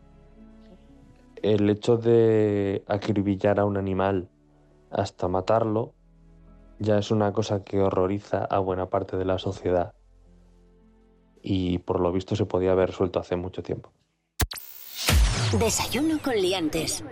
El 1.43 1.69
hecho 1.69 1.97
de 1.97 2.85
acribillar 2.87 3.59
a 3.59 3.65
un 3.65 3.77
animal 3.77 4.29
hasta 4.91 5.29
matarlo 5.29 5.95
ya 6.79 6.99
es 6.99 7.11
una 7.11 7.33
cosa 7.33 7.65
que 7.65 7.81
horroriza 7.81 8.45
a 8.45 8.59
buena 8.59 8.89
parte 8.89 9.17
de 9.17 9.25
la 9.25 9.39
sociedad 9.39 9.95
y 11.43 11.79
por 11.79 12.01
lo 12.01 12.13
visto 12.13 12.37
se 12.37 12.47
podía 12.47 12.73
haber 12.73 12.91
resuelto 12.91 13.19
hace 13.19 13.37
mucho 13.37 13.63
tiempo. 13.63 13.93
Desayuno 15.59 16.19
con 16.23 16.35
liantes. 16.35 17.05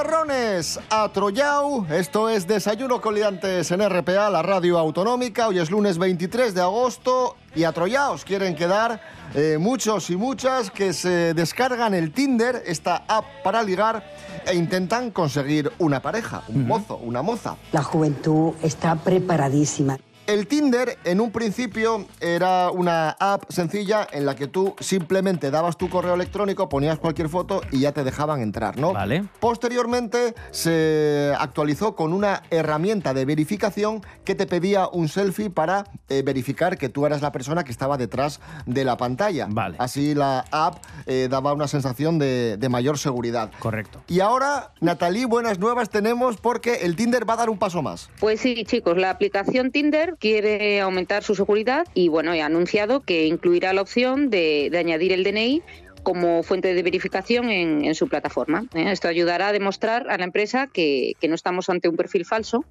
Los 0.00 0.06
berrones 0.06 0.80
a 0.88 1.10
Troyau. 1.12 1.84
Esto 1.90 2.30
es 2.30 2.46
Desayuno 2.46 3.02
con 3.02 3.14
Liantes 3.14 3.70
en 3.70 3.86
RPA, 3.86 4.30
la 4.30 4.40
radio 4.40 4.78
autonómica. 4.78 5.48
Hoy 5.48 5.58
es 5.58 5.70
lunes 5.70 5.98
23 5.98 6.54
de 6.54 6.62
agosto 6.62 7.36
y 7.54 7.64
a 7.64 7.72
Troyau 7.72 8.14
os 8.14 8.24
quieren 8.24 8.54
quedar 8.56 9.02
eh, 9.34 9.58
muchos 9.60 10.08
y 10.08 10.16
muchas 10.16 10.70
que 10.70 10.94
se 10.94 11.34
descargan 11.34 11.92
el 11.92 12.12
Tinder, 12.12 12.62
esta 12.64 13.04
app 13.08 13.26
para 13.44 13.62
ligar, 13.62 14.02
e 14.46 14.54
intentan 14.54 15.10
conseguir 15.10 15.70
una 15.78 16.00
pareja, 16.00 16.44
un 16.48 16.66
mozo, 16.66 16.96
una 16.96 17.20
moza. 17.20 17.56
La 17.72 17.82
juventud 17.82 18.54
está 18.62 18.94
preparadísima. 18.94 19.98
El 20.30 20.46
Tinder 20.46 20.96
en 21.02 21.20
un 21.20 21.32
principio 21.32 22.06
era 22.20 22.70
una 22.70 23.16
app 23.18 23.50
sencilla 23.50 24.06
en 24.12 24.24
la 24.24 24.36
que 24.36 24.46
tú 24.46 24.76
simplemente 24.78 25.50
dabas 25.50 25.76
tu 25.76 25.88
correo 25.88 26.14
electrónico, 26.14 26.68
ponías 26.68 27.00
cualquier 27.00 27.28
foto 27.28 27.62
y 27.72 27.80
ya 27.80 27.90
te 27.90 28.04
dejaban 28.04 28.40
entrar, 28.40 28.78
¿no? 28.78 28.92
Vale. 28.92 29.24
Posteriormente 29.40 30.36
se 30.52 31.34
actualizó 31.36 31.96
con 31.96 32.12
una 32.12 32.44
herramienta 32.50 33.12
de 33.12 33.24
verificación 33.24 34.02
que 34.24 34.36
te 34.36 34.46
pedía 34.46 34.86
un 34.86 35.08
selfie 35.08 35.50
para 35.50 35.82
eh, 36.08 36.22
verificar 36.24 36.78
que 36.78 36.88
tú 36.88 37.06
eras 37.06 37.22
la 37.22 37.32
persona 37.32 37.64
que 37.64 37.72
estaba 37.72 37.96
detrás 37.96 38.38
de 38.66 38.84
la 38.84 38.96
pantalla. 38.96 39.48
Vale. 39.50 39.74
Así 39.80 40.14
la 40.14 40.44
app 40.52 40.76
eh, 41.06 41.26
daba 41.28 41.52
una 41.54 41.66
sensación 41.66 42.20
de, 42.20 42.56
de 42.56 42.68
mayor 42.68 42.98
seguridad. 42.98 43.50
Correcto. 43.58 44.04
Y 44.06 44.20
ahora, 44.20 44.74
Natalie, 44.80 45.26
buenas 45.26 45.58
nuevas 45.58 45.90
tenemos 45.90 46.36
porque 46.36 46.82
el 46.82 46.94
Tinder 46.94 47.28
va 47.28 47.34
a 47.34 47.38
dar 47.38 47.50
un 47.50 47.58
paso 47.58 47.82
más. 47.82 48.10
Pues 48.20 48.38
sí, 48.38 48.62
chicos, 48.64 48.96
la 48.96 49.10
aplicación 49.10 49.72
Tinder 49.72 50.18
quiere 50.20 50.80
aumentar 50.80 51.24
su 51.24 51.34
seguridad 51.34 51.86
y 51.94 52.08
bueno, 52.08 52.32
ha 52.32 52.44
anunciado 52.44 53.00
que 53.00 53.26
incluirá 53.26 53.72
la 53.72 53.82
opción 53.82 54.30
de, 54.30 54.68
de 54.70 54.78
añadir 54.78 55.12
el 55.12 55.24
DNI 55.24 55.62
como 56.02 56.42
fuente 56.42 56.74
de 56.74 56.82
verificación 56.82 57.50
en, 57.50 57.84
en 57.84 57.94
su 57.94 58.08
plataforma. 58.08 58.66
¿eh? 58.74 58.90
Esto 58.90 59.08
ayudará 59.08 59.48
a 59.48 59.52
demostrar 59.52 60.08
a 60.10 60.18
la 60.18 60.24
empresa 60.24 60.66
que, 60.66 61.12
que 61.20 61.28
no 61.28 61.34
estamos 61.34 61.68
ante 61.68 61.88
un 61.88 61.96
perfil 61.96 62.24
falso 62.24 62.64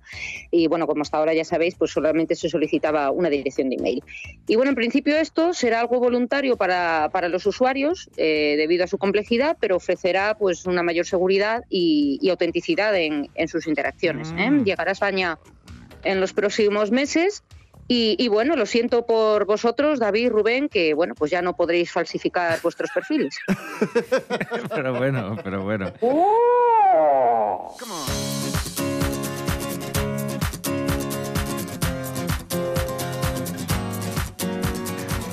y 0.51 0.68
bueno, 0.68 0.88
como 0.88 1.01
hasta 1.01 1.18
ahora 1.18 1.34
ya 1.34 1.46
sabéis, 1.46 1.75
pues 1.75 1.91
solamente 1.91 2.36
se 2.36 2.50
solicitaba 2.50 3.12
una 3.12 3.29
dirección 3.29 3.70
de 3.70 3.75
email. 3.75 4.03
Y 4.48 4.56
bueno, 4.56 4.70
en 4.70 4.75
principio 4.75 5.18
esto 5.18 5.53
será 5.53 5.79
algo 5.79 6.00
voluntario 6.00 6.58
para, 6.58 7.10
para 7.12 7.29
los 7.29 7.46
usuarios 7.46 8.10
eh, 8.18 8.56
debido 8.58 8.84
a 8.84 8.88
su 8.88 8.98
complejidad, 8.98 9.58
pero 9.60 9.75
ofrecerá 9.75 10.36
pues 10.38 10.65
una 10.65 10.84
mayor 10.84 11.06
seguridad 11.06 11.63
y, 11.70 12.20
y 12.22 12.29
autenticidad 12.29 12.96
en, 12.96 13.29
en 13.36 13.48
sus 13.48 13.68
interacciones. 13.68 14.34
¿eh? 14.38 14.50
Mm. 14.50 14.63
Llegará 14.63 14.91
a 14.91 14.94
España 14.94 15.39
en 16.03 16.20
los 16.20 16.34
próximos 16.34 16.91
meses. 16.91 17.44
Y, 17.88 18.15
y, 18.20 18.27
bueno, 18.27 18.56
lo 18.56 18.68
siento 18.68 19.08
por 19.08 19.46
vosotros, 19.46 20.00
David, 20.00 20.29
Rubén, 20.29 20.70
que 20.70 20.94
bueno, 20.94 21.15
pues 21.15 21.32
ya 21.32 21.41
no 21.41 21.56
podréis 21.56 21.91
falsificar 21.91 22.62
vuestros 22.62 22.91
perfiles. 22.91 23.36
pero 24.70 24.94
bueno, 24.94 25.36
pero 25.44 25.63
bueno. 25.63 25.91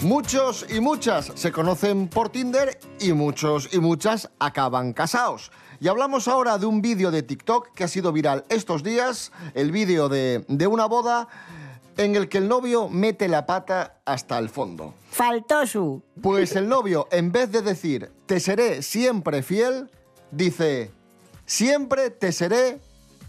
Muchos 0.07 0.65
y 0.71 0.81
muchas 0.81 1.33
se 1.35 1.51
conocen 1.51 2.07
por 2.07 2.29
Tinder 2.29 2.79
y 3.01 3.13
muchos 3.13 3.75
y 3.75 3.81
muchas 3.81 4.31
acaban 4.39 4.93
casados. 4.93 5.51
Y 5.81 5.89
hablamos 5.89 6.29
ahora 6.29 6.59
de 6.59 6.67
un 6.67 6.83
vídeo 6.83 7.11
de 7.11 7.23
TikTok 7.23 7.73
que 7.75 7.85
ha 7.85 7.89
sido 7.89 8.13
viral 8.13 8.45
estos 8.49 8.83
días, 8.83 9.33
el 9.55 9.73
vídeo 9.73 10.09
de, 10.09 10.45
de 10.49 10.67
una 10.67 10.87
boda 10.87 11.29
en 11.97 12.15
el 12.17 12.29
que 12.29 12.39
el 12.39 12.49
novio 12.49 12.89
mete 12.89 13.29
la 13.29 13.47
pata 13.47 13.97
hasta 14.05 14.39
el 14.39 14.49
fondo. 14.49 14.95
Faltó 15.11 15.67
su. 15.67 16.03
Pues 16.21 16.55
el 16.57 16.69
novio, 16.69 17.09
en 17.11 17.33
vez 17.33 17.51
de 17.51 17.63
decir 17.63 18.11
te 18.27 18.41
seré 18.41 18.83
siempre 18.83 19.43
fiel, 19.43 19.91
dice 20.31 20.91
siempre 21.47 22.11
te 22.11 22.33
seré 22.33 22.81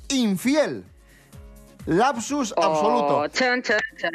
infiel. 0.10 0.84
Lapsus 1.86 2.54
absoluto. 2.58 3.20
Oh, 3.20 3.28
chan, 3.30 3.62
chan, 3.62 3.80
chan. 3.98 4.12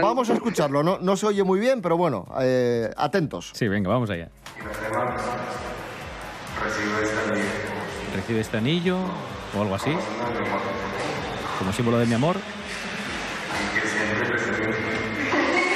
Vamos 0.00 0.30
a 0.30 0.34
escucharlo, 0.34 0.84
no, 0.84 0.98
no 1.00 1.16
se 1.16 1.26
oye 1.26 1.42
muy 1.42 1.58
bien, 1.58 1.82
pero 1.82 1.96
bueno, 1.96 2.26
eh, 2.40 2.92
atentos. 2.96 3.50
Sí, 3.54 3.66
venga, 3.66 3.90
vamos 3.90 4.08
allá. 4.10 4.30
Recibe 8.14 8.40
este 8.40 8.56
anillo 8.56 8.98
o 9.56 9.62
algo 9.62 9.74
así. 9.74 9.90
Como 11.58 11.72
símbolo 11.72 11.98
de 11.98 12.06
mi 12.06 12.14
amor. 12.14 12.36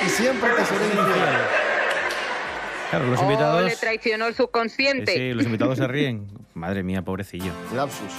Y 0.06 0.08
siempre 0.10 0.50
te 0.50 0.64
seré 0.64 0.86
infiel. 0.86 1.04
Claro, 2.90 3.06
los 3.06 3.20
Oh, 3.20 3.22
invitados. 3.22 3.64
le 3.64 3.76
traicionó 3.76 4.26
el 4.26 4.34
Sí, 4.34 4.42
subconsciente. 4.42 5.14
sí, 5.14 5.32
los 5.32 5.46
invitados 5.46 5.78
se 5.78 5.86
ríen. 5.88 6.26
Madre 6.54 6.82
mía, 6.82 7.02
pobrecillo. 7.02 7.52
Lapsus. 7.74 8.12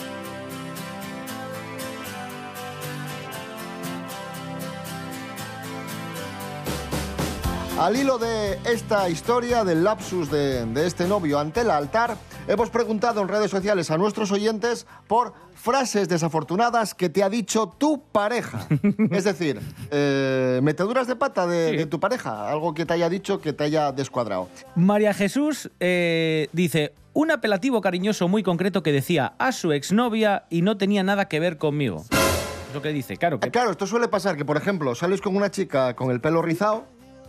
Al 7.79 7.95
hilo 7.97 8.17
de 8.19 8.59
esta 8.65 9.09
historia 9.09 9.63
del 9.63 9.83
lapsus 9.83 10.29
de, 10.29 10.65
de 10.67 10.85
este 10.87 11.05
novio 11.07 11.39
ante 11.39 11.61
el 11.61 11.71
altar, 11.71 12.15
hemos 12.47 12.69
preguntado 12.69 13.21
en 13.21 13.27
redes 13.27 13.51
sociales 13.51 13.89
a 13.91 13.97
nuestros 13.97 14.31
oyentes 14.31 14.85
por 15.07 15.33
frases 15.55 16.09
desafortunadas 16.09 16.93
que 16.93 17.09
te 17.09 17.23
ha 17.23 17.29
dicho 17.29 17.73
tu 17.77 18.01
pareja. 18.11 18.67
es 19.11 19.23
decir, 19.23 19.59
eh, 19.91 20.59
meteduras 20.63 21.07
de 21.07 21.15
pata 21.15 21.47
de, 21.47 21.69
Sí. 21.71 21.77
de 21.77 21.85
tu 21.85 21.99
pareja, 21.99 22.49
algo 22.49 22.73
que 22.73 22.85
te 22.85 22.93
haya 22.93 23.09
dicho 23.09 23.39
que 23.39 23.53
te 23.53 23.63
haya 23.63 23.91
descuadrado. 23.91 24.49
María 24.75 25.13
Jesús 25.13 25.71
eh, 25.79 26.49
dice 26.51 26.93
un 27.13 27.31
apelativo 27.31 27.79
cariñoso 27.81 28.27
muy 28.27 28.43
concreto 28.43 28.83
que 28.83 28.91
decía 28.91 29.33
a 29.37 29.51
su 29.51 29.71
exnovia 29.71 30.45
y 30.49 30.61
no 30.63 30.77
tenía 30.77 31.03
nada 31.03 31.25
que 31.29 31.39
ver 31.39 31.57
conmigo. 31.57 32.03
Es 32.11 32.73
lo 32.73 32.81
que 32.81 32.89
dice, 32.89 33.17
claro 33.17 33.39
que 33.39 33.47
Ah, 33.47 33.51
Claro, 33.51 33.69
esto 33.71 33.85
suele 33.85 34.07
pasar 34.07 34.35
que, 34.35 34.45
por 34.45 34.57
ejemplo, 34.57 34.95
sales 34.95 35.21
con 35.21 35.35
una 35.35 35.51
chica 35.51 35.95
con 35.95 36.09
el 36.09 36.19
pelo 36.21 36.41
rizado, 36.41 36.85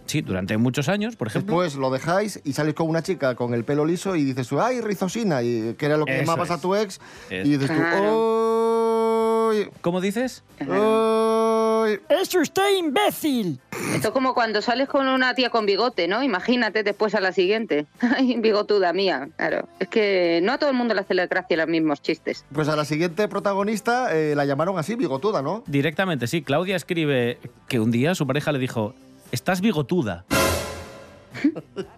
sí, 0.07 0.21
durante 0.23 0.57
muchos 0.57 0.89
años, 0.89 1.17
por 1.17 1.29
ejemplo. 1.29 1.61
Después 1.61 1.77
lo 1.77 1.91
dejáis 1.91 2.41
y 2.45 2.53
sales 2.53 2.75
con 2.75 2.89
una 2.89 3.03
chica 3.03 3.35
con 3.35 3.55
el 3.55 3.65
pelo 3.65 3.85
liso 3.85 4.17
y 4.17 4.25
dices 4.25 4.49
tú, 4.49 4.61
ay, 4.61 4.81
rizosina, 4.81 5.43
y 5.43 5.75
que 5.79 5.87
era 5.87 5.97
lo 5.97 6.05
que 6.07 6.15
Eso 6.17 6.23
llamabas 6.23 6.51
es. 6.51 6.57
a 6.57 6.61
tu 6.61 6.75
ex, 6.75 7.01
Es- 7.31 7.47
y 7.47 7.51
dices 7.57 7.69
tú, 7.69 7.83
¡ay! 7.83 9.69
¿Cómo 9.81 10.01
dices? 10.01 10.43
¡ay! 10.61 11.99
¡Es 12.09 12.35
usted 12.35 12.77
imbécil! 12.79 13.61
Esto 13.95 14.13
como 14.13 14.35
cuando 14.35 14.63
sales 14.63 14.89
con 14.89 15.07
una 15.07 15.35
tía 15.35 15.51
con 15.51 15.67
bigote, 15.67 16.09
¿no? 16.09 16.23
Imagínate 16.23 16.83
después 16.83 17.15
a 17.15 17.21
la 17.21 17.33
siguiente. 17.33 17.87
Ay, 18.01 18.37
bigotuda 18.39 18.93
mía, 18.93 19.29
claro. 19.37 19.69
Es 19.79 19.89
que 19.89 20.41
no 20.43 20.53
a 20.53 20.59
todo 20.59 20.71
el 20.71 20.77
mundo 20.77 20.95
le 20.95 21.01
hace 21.01 21.15
la 21.15 21.27
gracia 21.27 21.57
los 21.57 21.69
mismos 21.69 22.03
chistes. 22.03 22.45
Pues 22.53 22.69
a 22.69 22.77
la 22.77 22.85
siguiente 22.85 23.29
protagonista 23.29 24.15
eh, 24.17 24.35
la 24.35 24.45
llamaron 24.47 24.79
así, 24.79 24.95
bigotuda, 24.95 25.43
¿no? 25.43 25.63
Directamente, 25.67 26.27
sí. 26.27 26.43
Claudia 26.43 26.77
escribe 26.77 27.39
que 27.69 27.79
un 27.81 27.91
día 27.91 28.15
su 28.15 28.27
pareja 28.27 28.51
le 28.53 28.59
dijo, 28.59 28.95
estás 29.35 29.61
bigotuda. 29.61 30.25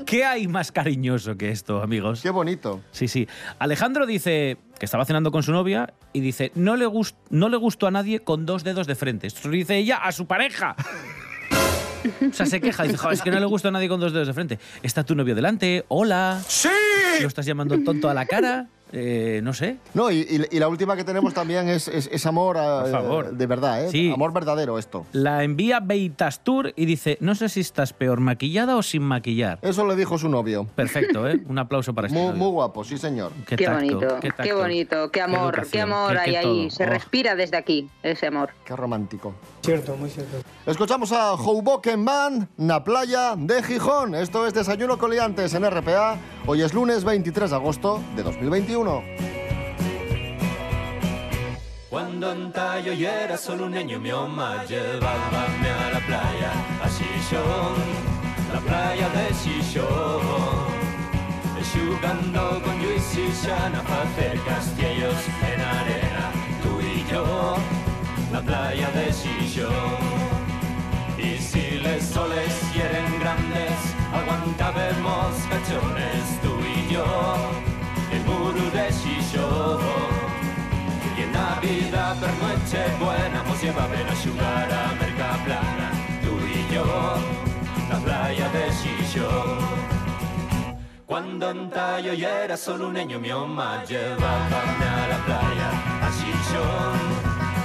¿Qué 0.06 0.24
hay 0.24 0.48
más 0.48 0.72
cariñoso 0.72 1.36
que 1.36 1.50
esto, 1.50 1.82
amigos? 1.82 2.20
Qué 2.22 2.30
bonito. 2.30 2.80
Sí, 2.90 3.06
sí. 3.06 3.28
Alejandro 3.58 4.06
dice 4.06 4.56
que 4.78 4.84
estaba 4.86 5.04
cenando 5.04 5.30
con 5.30 5.42
su 5.42 5.52
novia 5.52 5.92
y 6.12 6.20
dice, 6.20 6.50
no 6.54 6.76
le, 6.76 6.86
gust- 6.86 7.16
no 7.30 7.48
le 7.48 7.56
gustó 7.56 7.86
a 7.86 7.90
nadie 7.90 8.20
con 8.20 8.46
dos 8.46 8.64
dedos 8.64 8.86
de 8.86 8.94
frente. 8.94 9.26
Esto 9.26 9.48
lo 9.48 9.54
dice 9.54 9.76
ella 9.76 9.98
a 9.98 10.10
su 10.12 10.26
pareja. 10.26 10.74
O 12.30 12.32
sea, 12.32 12.46
se 12.46 12.60
queja. 12.60 12.84
Dice, 12.84 12.96
"Jo, 12.96 13.10
es 13.10 13.20
que 13.20 13.30
no 13.30 13.38
le 13.40 13.46
gusta 13.46 13.68
a 13.68 13.70
nadie 13.72 13.88
con 13.88 14.00
dos 14.00 14.12
dedos 14.12 14.28
de 14.28 14.34
frente. 14.34 14.58
Está 14.82 15.04
tu 15.04 15.14
novio 15.14 15.34
delante. 15.34 15.84
Hola. 15.88 16.40
¡Sí! 16.46 16.68
¿Lo 17.20 17.28
estás 17.28 17.44
llamando 17.46 17.78
tonto 17.82 18.08
a 18.08 18.14
la 18.14 18.26
cara? 18.26 18.68
Eh, 18.92 19.40
no 19.42 19.52
sé. 19.52 19.78
No, 19.94 20.10
y, 20.10 20.18
y- 20.20 20.56
y 20.56 20.58
la 20.60 20.68
última 20.68 20.94
que 20.96 21.02
tenemos 21.04 21.34
también 21.34 21.68
es, 21.68 21.88
es- 21.88 22.08
es 22.12 22.24
amor 22.26 22.56
a- 22.56 22.82
Por 22.82 22.90
favor. 22.90 23.30
de 23.32 23.46
verdad, 23.46 23.84
¿eh? 23.84 23.88
Sí. 23.90 24.12
Amor 24.12 24.32
verdadero 24.32 24.78
esto. 24.78 25.04
La 25.12 25.42
envía 25.42 25.80
Beitastur 25.80 26.72
y 26.76 26.86
dice, 26.86 27.18
no 27.20 27.34
sé 27.34 27.48
si 27.48 27.60
estás 27.60 27.92
peor 27.92 28.20
maquillada 28.20 28.76
o 28.76 28.82
sin 28.82 29.02
maquillar. 29.02 29.58
Eso 29.62 29.84
le 29.86 29.96
dijo 29.96 30.18
su 30.18 30.28
novio. 30.28 30.66
Perfecto, 30.74 31.28
¿eh? 31.28 31.40
Un 31.48 31.58
aplauso 31.58 31.94
para 31.94 32.06
este 32.06 32.18
Muy, 32.18 32.28
novio. 32.28 32.38
muy 32.44 32.50
guapo, 32.52 32.84
sí 32.84 32.96
señor. 32.96 33.32
Qué, 33.46 33.56
Qué, 33.56 33.64
tacto, 33.64 33.80
bonito, 33.98 34.18
qué, 34.42 34.52
bonito, 34.52 35.10
qué 35.10 35.20
amor, 35.20 35.66
qué, 35.70 35.80
amor 35.80 36.16
hay 36.18 36.36
ahí. 36.36 36.70
Se 36.70 36.84
Oh. 36.84 36.88
respira 36.88 37.34
desde 37.34 37.56
aquí, 37.56 37.88
ese 38.02 38.26
amor. 38.28 38.50
Qué 38.64 38.76
romántico. 38.76 39.34
Cierto, 39.64 39.96
muy 39.96 40.10
cierto. 40.10 40.36
Escuchamos 40.64 41.10
a 41.12 41.34
Hoboken 41.34 42.02
Man, 42.04 42.48
na 42.56 42.84
playa 42.84 43.34
de 43.36 43.62
Gijón. 43.62 44.14
Esto 44.14 44.46
es 44.46 44.54
Desayuno 44.54 44.96
Coliantes 44.96 45.52
en 45.54 45.64
RPA. 45.64 46.16
Hoy 46.48 46.62
es 46.62 46.72
lunes 46.72 47.02
23 47.04 47.50
de 47.50 47.56
agosto 47.56 48.02
de 48.14 48.22
2021. 48.22 49.02
Cuando 51.90 52.30
antaño 52.30 52.92
yo 52.92 53.08
era 53.08 53.36
solo 53.36 53.66
un 53.66 53.72
niño, 53.72 53.98
mi 53.98 54.12
mamá 54.12 54.64
llevábame 54.64 55.70
a 55.70 55.90
la 55.92 56.00
playa, 56.06 56.52
a 56.82 56.88
Xixón, 56.88 57.76
la 58.52 58.60
playa 58.60 59.08
de 59.08 59.34
Xixón. 59.34 60.76
Jugando 61.76 62.62
con 62.64 62.82
Luis 62.82 63.18
y 63.18 63.30
Shana, 63.44 63.80
hacer 63.80 64.40
castillos 64.46 65.14
en 65.42 65.60
arena, 65.60 66.32
tú 66.62 66.80
y 66.80 67.04
yo, 67.10 67.56
la 68.32 68.40
playa 68.40 68.88
de 68.92 69.12
Xixón. 69.12 70.26
Y 71.18 71.36
si 71.38 71.78
les 71.80 72.02
soles 72.04 72.54
quieren 72.72 73.18
grandes, 73.20 73.78
aguantábamos 74.14 75.34
cachones, 75.50 76.15
el 78.12 78.22
muro 78.24 78.70
de 78.70 78.92
Xixó 78.92 79.80
Y 81.16 81.22
en 81.22 81.32
Navidad 81.32 82.16
per 82.20 82.34
noche 82.42 82.80
buena 83.00 83.42
pues 83.42 83.48
Mos 83.48 83.62
llevaven 83.62 84.06
a 84.08 84.14
xugar 84.22 84.68
a 84.72 84.84
merca 85.00 85.30
plana 85.44 85.88
Tú 86.22 86.32
y 86.56 86.74
yo, 86.74 86.84
la 87.90 87.98
playa 87.98 88.48
de 88.50 88.64
Xixó 88.78 89.28
Cuando 91.06 91.50
en 91.50 91.70
tallo 91.70 92.12
y 92.12 92.24
era 92.24 92.56
solo 92.56 92.88
un 92.88 92.94
niño 92.94 93.18
Mi 93.18 93.30
mamá 93.30 93.82
llevábame 93.84 94.86
a 95.00 95.08
la 95.12 95.18
playa 95.26 95.68
A 96.06 96.08
Xixó, 96.18 96.64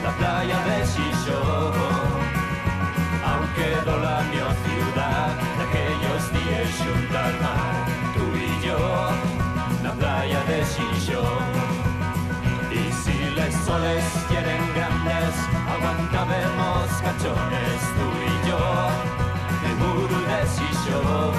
la 0.06 0.12
playa 0.20 0.58
de 0.68 0.78
Xixó 0.92 1.42
Aunque 3.30 3.68
la 3.86 4.22
mi 4.30 4.38
ciudad 4.66 5.30
de 5.58 5.64
aquellos 5.68 6.24
días 6.34 6.72
junto 6.78 7.18
al 7.18 7.34
mar 7.42 7.71
de 10.62 10.68
Xixón 10.68 11.52
Y 12.72 12.84
si 13.02 13.18
los 13.36 13.54
soles 13.66 14.04
quieren 14.30 14.62
grandes 14.76 15.34
Aguantabemos 15.74 16.88
cachones 17.06 17.82
Tú 17.98 18.08
y 18.30 18.48
yo, 18.48 18.64
el 19.68 19.76
muro 19.82 20.18
de 20.30 20.40
Xixón 20.56 21.34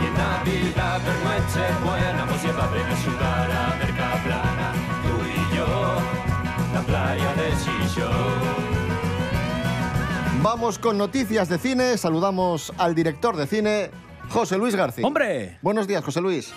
Y 0.00 0.06
en 0.06 0.14
Navidad 0.14 1.00
per 1.04 1.18
noche 1.28 1.62
buena 1.84 2.26
Nos 2.26 2.42
lleva 2.42 2.64
a 2.64 2.70
ver 2.70 2.86
a 2.86 2.96
jugar 3.04 3.50
a 3.50 3.76
Mercaplana 3.80 4.68
Tú 5.04 5.14
y 5.38 5.56
yo, 5.56 5.70
la 6.74 6.80
playa 6.82 7.34
de 7.34 7.48
Xixón 7.62 8.70
Vamos 10.42 10.78
con 10.78 10.96
noticias 10.96 11.50
de 11.50 11.58
cine. 11.58 11.98
Saludamos 11.98 12.72
al 12.78 12.94
director 12.94 13.36
de 13.36 13.46
cine, 13.46 13.90
José 14.30 14.56
Luis 14.56 14.74
García. 14.74 15.06
¡Hombre! 15.06 15.58
Buenos 15.60 15.86
días, 15.86 16.02
José 16.02 16.22
Luis. 16.22 16.54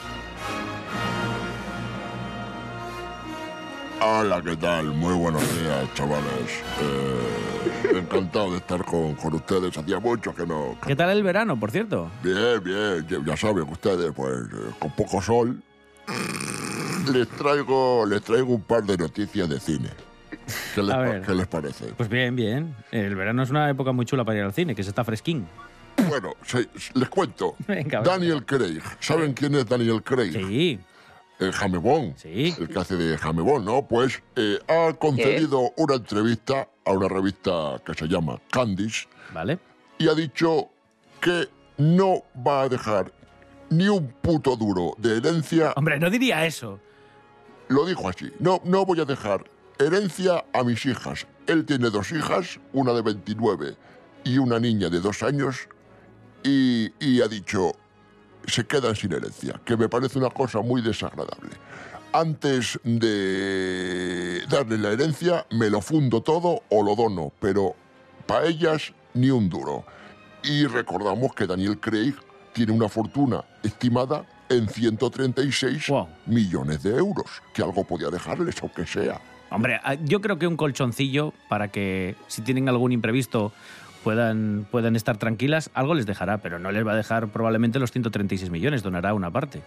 Hola, 4.05 4.41
¿qué 4.41 4.55
tal? 4.57 4.87
Muy 4.87 5.13
buenos 5.13 5.41
días, 5.61 5.93
chavales. 5.93 6.61
Eh, 6.81 7.97
encantado 7.99 8.51
de 8.51 8.57
estar 8.57 8.83
con, 8.83 9.13
con 9.15 9.33
ustedes. 9.35 9.77
Hacía 9.77 9.99
mucho 9.99 10.35
que 10.35 10.45
no... 10.45 10.75
¿Qué 10.85 10.95
tal 10.95 11.09
el 11.11 11.23
verano, 11.23 11.57
por 11.57 11.71
cierto? 11.71 12.11
Bien, 12.21 12.61
bien. 12.61 13.25
Ya, 13.25 13.37
saben 13.37 13.63
ustedes, 13.69 14.11
pues, 14.13 14.33
eh, 14.33 14.71
con 14.79 14.91
poco 14.91 15.21
sol. 15.21 15.61
Les 17.13 17.27
traigo, 17.29 18.05
les 18.05 18.21
traigo 18.23 18.53
un 18.55 18.61
par 18.61 18.83
de 18.83 18.97
noticias 18.97 19.47
de 19.47 19.59
cine. 19.59 19.89
¿Qué 20.75 20.83
les, 20.83 20.97
ver. 20.97 21.21
qué 21.21 21.33
les 21.33 21.47
parece? 21.47 21.85
Pues 21.95 22.09
bien, 22.09 22.35
bien. 22.35 22.75
El 22.91 23.15
verano 23.15 23.43
es 23.43 23.49
una 23.51 23.69
época 23.69 23.93
muy 23.93 24.05
chula 24.05 24.25
para 24.25 24.39
ir 24.39 24.43
al 24.43 24.53
cine, 24.53 24.75
que 24.75 24.83
se 24.83 24.89
está 24.89 25.03
fresquín. 25.05 25.47
Bueno, 26.09 26.33
se- 26.45 26.67
les 26.95 27.07
cuento. 27.07 27.55
Venga. 27.67 28.01
Daniel 28.01 28.43
Craig. 28.45 28.81
¿Saben 28.99 29.33
quién 29.33 29.55
es 29.55 29.65
Daniel 29.65 30.03
Craig? 30.03 30.33
Sí. 30.33 30.79
El 31.39 31.51
Jamebón. 31.51 32.13
Sí. 32.17 32.53
El 32.59 32.69
que 32.69 32.79
hace 32.79 32.95
de 32.95 33.17
Jamebón, 33.17 33.65
¿no? 33.65 33.87
Pues 33.87 34.21
eh, 34.35 34.59
ha 34.67 34.93
concedido 34.93 35.71
una 35.77 35.95
entrevista 35.95 36.67
a 36.85 36.91
una 36.91 37.07
revista 37.07 37.81
que 37.85 37.93
se 37.93 38.07
llama 38.07 38.39
Candice 38.51 39.07
Vale. 39.33 39.59
y 39.97 40.07
ha 40.07 40.13
dicho 40.13 40.69
que 41.19 41.49
no 41.77 42.23
va 42.45 42.63
a 42.63 42.69
dejar 42.69 43.11
ni 43.69 43.87
un 43.87 44.07
puto 44.21 44.55
duro 44.55 44.93
de 44.97 45.17
herencia. 45.17 45.73
Hombre, 45.75 45.99
no 45.99 46.09
diría 46.09 46.45
eso. 46.45 46.79
Lo 47.69 47.85
dijo 47.85 48.07
así. 48.07 48.31
No, 48.39 48.61
no 48.63 48.85
voy 48.85 48.99
a 48.99 49.05
dejar 49.05 49.43
herencia 49.79 50.45
a 50.53 50.63
mis 50.63 50.85
hijas. 50.85 51.25
Él 51.47 51.65
tiene 51.65 51.89
dos 51.89 52.11
hijas, 52.11 52.59
una 52.73 52.93
de 52.93 53.01
29 53.01 53.75
y 54.23 54.37
una 54.37 54.59
niña 54.59 54.89
de 54.89 54.99
dos 54.99 55.23
años, 55.23 55.67
y, 56.43 56.91
y 56.99 57.21
ha 57.21 57.27
dicho, 57.27 57.71
se 58.45 58.65
quedan 58.65 58.95
sin 58.95 59.13
herencia, 59.13 59.59
que 59.65 59.77
me 59.77 59.89
parece 59.89 60.19
una 60.19 60.29
cosa 60.29 60.61
muy 60.61 60.81
desagradable. 60.81 61.51
Antes 62.11 62.79
de 62.83 64.41
darle 64.47 64.77
la 64.77 64.91
herencia, 64.91 65.45
me 65.51 65.69
lo 65.69 65.81
fundo 65.81 66.21
todo 66.21 66.61
o 66.69 66.83
lo 66.83 66.95
dono, 66.95 67.31
pero 67.39 67.75
para 68.27 68.45
ellas 68.45 68.93
ni 69.13 69.31
un 69.31 69.49
duro. 69.49 69.83
Y 70.43 70.65
recordamos 70.67 71.33
que 71.33 71.47
Daniel 71.47 71.79
Craig 71.79 72.13
tiene 72.53 72.71
una 72.71 72.87
fortuna 72.87 73.43
estimada 73.63 74.25
en 74.49 74.67
136 74.67 75.91
millones 76.27 76.83
de 76.83 76.95
euros, 76.97 77.41
que 77.53 77.63
algo 77.63 77.83
podía 77.83 78.09
dejarles, 78.09 78.61
aunque 78.61 78.85
sea. 78.85 79.19
Hombre, 79.49 79.79
ah, 79.83 79.93
yo 79.95 80.21
creo 80.21 80.39
que 80.39 80.47
un 80.47 80.57
colchoncillo 80.57 81.33
para 81.47 81.69
que 81.69 82.15
si 82.27 82.41
tienen 82.41 82.69
algún 82.69 82.91
imprevisto 82.91 83.53
puedan, 84.03 84.67
puedan 84.69 84.95
estar 84.95 85.17
tranquilas, 85.17 85.69
algo 85.73 85.95
les 85.95 86.05
dejará, 86.05 86.37
pero 86.39 86.59
no 86.59 86.71
les 86.71 86.85
va 86.85 86.93
a 86.93 86.95
dejar 86.95 87.29
probablemente 87.29 87.79
los 87.79 87.91
136 87.91 88.51
millones, 88.51 88.83
donará 88.83 89.13
una 89.13 89.31
parte. 89.31 89.61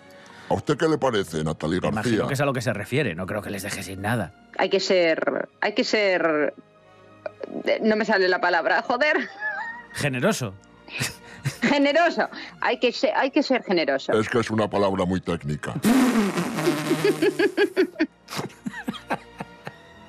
¿A 0.49 0.55
usted 0.55 0.77
qué 0.77 0.87
le 0.89 0.99
parece, 0.99 1.43
Natalie 1.43 1.81
García? 1.81 2.01
Imagino 2.01 2.29
que 2.29 2.35
es 2.35 2.41
a 2.41 2.45
lo 2.45 2.53
que 2.53 2.61
se 2.61 2.73
refiere, 2.73 3.15
no 3.15 3.27
creo 3.27 3.43
que 3.43 3.51
les 3.51 3.63
deje 3.63 3.83
sin 3.83 4.01
nada. 4.01 4.33
Hay 4.59 4.69
que 4.69 4.79
ser. 4.79 5.49
Hay 5.61 5.73
que 5.73 5.83
ser. 5.83 6.55
No 7.83 7.97
me 7.97 8.05
sale 8.05 8.29
la 8.29 8.41
palabra, 8.41 8.83
joder. 8.83 9.29
Generoso. 9.93 10.55
Generoso. 11.63 12.29
Hay 12.61 12.79
que 12.79 12.93
ser, 12.93 13.13
hay 13.17 13.31
que 13.31 13.43
ser 13.43 13.65
generoso. 13.65 14.13
Es 14.13 14.29
que 14.29 14.39
es 14.39 14.51
una 14.51 14.69
palabra 14.71 15.05
muy 15.05 15.21
técnica. 15.21 15.75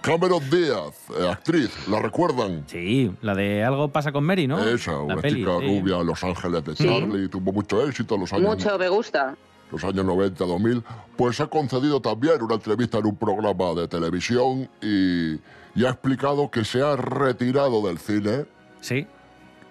Cameron 0.07 0.49
Díaz, 0.49 0.95
eh, 1.19 1.29
actriz, 1.29 1.69
¿la 1.89 1.99
recuerdan? 2.01 2.63
Sí, 2.67 3.11
la 3.21 3.35
de 3.35 3.61
Algo 3.61 3.89
pasa 3.89 4.13
con 4.13 4.23
Mary, 4.23 4.47
¿no? 4.47 4.57
Esa, 4.65 4.93
La 4.93 4.99
una 4.99 5.17
peli, 5.17 5.41
chica 5.41 5.51
sí. 5.59 5.65
rubia, 5.81 6.01
Los 6.01 6.23
Ángeles 6.23 6.63
de 6.63 6.75
Sí. 6.77 6.85
Charlie, 6.85 7.27
tuvo 7.27 7.51
mucho 7.51 7.85
éxito 7.85 8.15
en 8.15 8.21
los 8.21 8.31
años, 8.31 8.47
Mucho 8.47 8.79
me 8.79 8.87
gusta. 8.87 9.35
los 9.69 9.83
años 9.83 10.05
90, 10.05 10.45
2000. 10.45 10.81
Pues 11.17 11.41
ha 11.41 11.47
concedido 11.47 11.99
también 12.01 12.41
una 12.41 12.55
entrevista 12.55 12.99
en 12.99 13.07
un 13.07 13.17
programa 13.17 13.73
de 13.73 13.89
televisión 13.89 14.69
y, 14.81 15.33
y 15.75 15.85
ha 15.85 15.89
explicado 15.89 16.49
que 16.49 16.63
se 16.63 16.81
ha 16.81 16.95
retirado 16.95 17.85
del 17.85 17.97
cine. 17.97 18.45
Sí. 18.79 19.05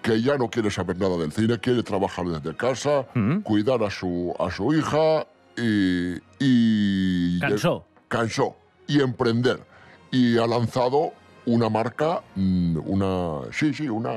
Que 0.03 0.21
ya 0.21 0.37
no 0.37 0.51
quiere 0.51 0.69
saber 0.69 0.99
nada 0.99 1.17
del 1.17 1.31
cine, 1.31 1.57
quiere 1.59 1.81
trabajar 1.81 2.25
desde 2.27 2.55
casa, 2.55 3.07
Mm. 3.15 3.39
cuidar 3.39 3.81
a 3.83 3.89
su, 3.89 4.35
a 4.39 4.51
su 4.51 4.71
hija 4.75 5.25
y, 5.57 6.13
y... 6.39 7.39
Cansó. 7.39 7.85
Cansó. 8.07 8.55
Y 8.85 9.01
emprender. 9.01 9.65
Y 10.11 10.37
ha 10.37 10.47
lanzado 10.47 11.13
una 11.45 11.69
marca, 11.69 12.21
mm, 12.35 12.77
una... 12.85 13.51
Sí, 13.51 13.73
sí, 13.73 13.87
una... 13.89 14.13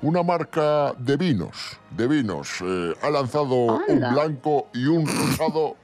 Una 0.00 0.22
marca 0.22 0.94
de 0.96 1.16
vinos, 1.16 1.76
de 1.90 2.06
vinos. 2.06 2.60
Eh, 2.62 2.94
ha 3.02 3.10
lanzado 3.10 3.80
un 3.88 3.98
blanco 3.98 4.68
y 4.72 4.86
un 4.86 5.04
rosado 5.04 5.74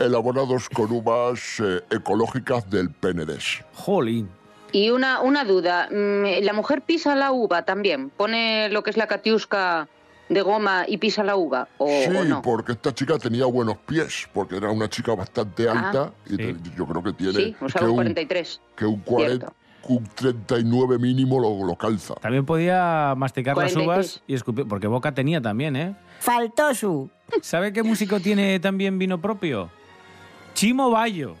elaborados 0.00 0.68
con 0.68 0.90
uvas 0.90 1.60
eh, 1.60 1.80
ecológicas 1.90 2.68
del 2.68 2.90
Penedés. 2.90 3.62
Jolín. 3.72 4.28
Y 4.72 4.90
una, 4.90 5.20
una 5.20 5.44
duda. 5.44 5.88
mm, 5.92 6.42
La 6.42 6.52
mujer 6.54 6.82
pisa 6.82 7.14
la 7.14 7.30
uva 7.30 7.62
también. 7.64 8.10
Pone 8.10 8.68
lo 8.70 8.82
que 8.82 8.90
es 8.90 8.96
la 8.96 9.06
catiusca 9.06 9.86
de 10.28 10.42
goma 10.42 10.84
y 10.88 10.98
pisa 10.98 11.22
la 11.22 11.36
uva. 11.36 11.68
¿O, 11.78 11.86
sí, 11.88 12.16
o 12.16 12.24
no? 12.24 12.42
porque 12.42 12.72
esta 12.72 12.92
chica 12.94 13.18
tenía 13.18 13.46
buenos 13.46 13.76
pies, 13.78 14.28
porque 14.32 14.56
era 14.56 14.70
una 14.70 14.88
chica 14.88 15.14
bastante 15.14 15.68
Ah. 15.68 15.72
alta 15.88 16.12
y 16.28 16.36
te- 16.36 16.56
yo 16.76 16.86
creo 16.86 17.02
que 17.02 17.12
tiene 17.12 17.32
Sí, 17.34 17.56
o 17.60 17.68
sea, 17.68 17.80
que, 17.80 17.84
un 17.84 17.90
un, 17.90 17.96
43. 17.96 18.60
que 18.76 18.84
un 18.86 19.00
40, 19.00 19.52
un 19.88 20.04
39 20.16 20.98
mínimo 20.98 21.38
lo, 21.38 21.64
lo 21.64 21.76
calza. 21.76 22.14
También 22.16 22.44
podía 22.44 23.14
masticar 23.16 23.56
las 23.56 23.72
43. 23.72 23.86
uvas 23.86 24.22
y 24.26 24.34
escupir, 24.34 24.66
porque 24.66 24.86
boca 24.88 25.12
tenía 25.14 25.40
también, 25.40 25.76
¿eh? 25.76 25.94
Faltó 26.18 26.74
su. 26.74 27.08
¿Sabe 27.42 27.72
qué 27.72 27.82
músico 27.84 28.18
tiene 28.20 28.58
también 28.58 28.98
vino 28.98 29.20
propio? 29.20 29.70
Chimo 30.54 30.90
Bayo. 30.90 31.36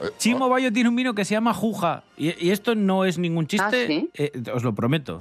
Eh, 0.00 0.06
Chimo 0.18 0.48
Bayo 0.48 0.72
tiene 0.72 0.88
un 0.88 0.96
vino 0.96 1.14
que 1.14 1.24
se 1.24 1.34
llama 1.34 1.52
Juja. 1.52 2.04
Y, 2.16 2.46
y 2.46 2.50
esto 2.50 2.74
no 2.74 3.04
es 3.04 3.18
ningún 3.18 3.46
chiste, 3.46 3.84
¿Ah, 3.84 3.86
sí? 3.86 4.10
eh, 4.14 4.32
os 4.54 4.62
lo 4.62 4.74
prometo. 4.74 5.18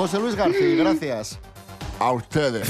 José 0.00 0.18
Luis 0.18 0.34
García, 0.34 0.76
gracias. 0.76 1.38
A 1.98 2.10
ustedes. 2.12 2.66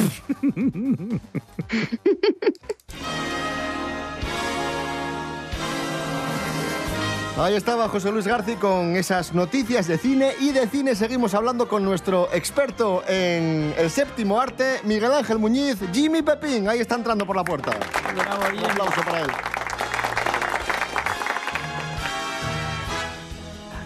Ahí 7.38 7.54
estaba 7.54 7.88
José 7.88 8.10
Luis 8.10 8.26
García 8.26 8.56
con 8.56 8.96
esas 8.96 9.32
noticias 9.32 9.86
de 9.86 9.96
cine 9.96 10.32
y 10.40 10.50
de 10.50 10.66
cine 10.66 10.96
seguimos 10.96 11.34
hablando 11.34 11.68
con 11.68 11.84
nuestro 11.84 12.28
experto 12.32 13.04
en 13.06 13.74
el 13.78 13.90
séptimo 13.90 14.40
arte, 14.40 14.80
Miguel 14.82 15.12
Ángel 15.12 15.38
Muñiz, 15.38 15.76
Jimmy 15.92 16.22
Pepín. 16.22 16.68
Ahí 16.68 16.80
está 16.80 16.96
entrando 16.96 17.24
por 17.24 17.36
la 17.36 17.44
puerta. 17.44 17.78
Un 18.12 18.64
aplauso 18.64 19.02
para 19.02 19.20
él. 19.20 19.30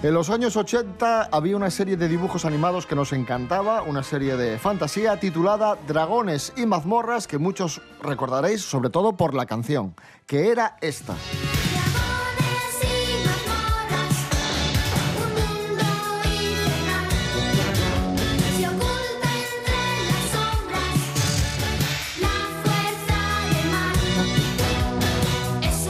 En 0.04 0.12
los 0.12 0.28
años 0.28 0.54
80 0.54 1.30
había 1.32 1.56
una 1.56 1.70
serie 1.70 1.96
de 1.96 2.08
dibujos 2.08 2.44
animados 2.44 2.84
que 2.84 2.94
nos 2.94 3.14
encantaba, 3.14 3.80
una 3.80 4.02
serie 4.02 4.36
de 4.36 4.58
fantasía 4.58 5.18
titulada 5.18 5.78
Dragones 5.88 6.52
y 6.58 6.66
mazmorras 6.66 7.26
que 7.26 7.38
muchos 7.38 7.80
recordaréis 8.02 8.60
sobre 8.60 8.90
todo 8.90 9.16
por 9.16 9.32
la 9.32 9.46
canción, 9.46 9.94
que 10.26 10.50
era 10.50 10.76
esta. 10.82 11.16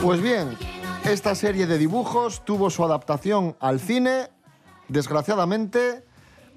Pues 0.01 0.21
bien, 0.21 0.57
esta 1.11 1.35
serie 1.35 1.67
de 1.67 1.77
dibujos 1.77 2.43
tuvo 2.45 2.69
su 2.69 2.83
adaptación 2.83 3.55
al 3.59 3.79
cine, 3.79 4.29
desgraciadamente, 4.87 6.03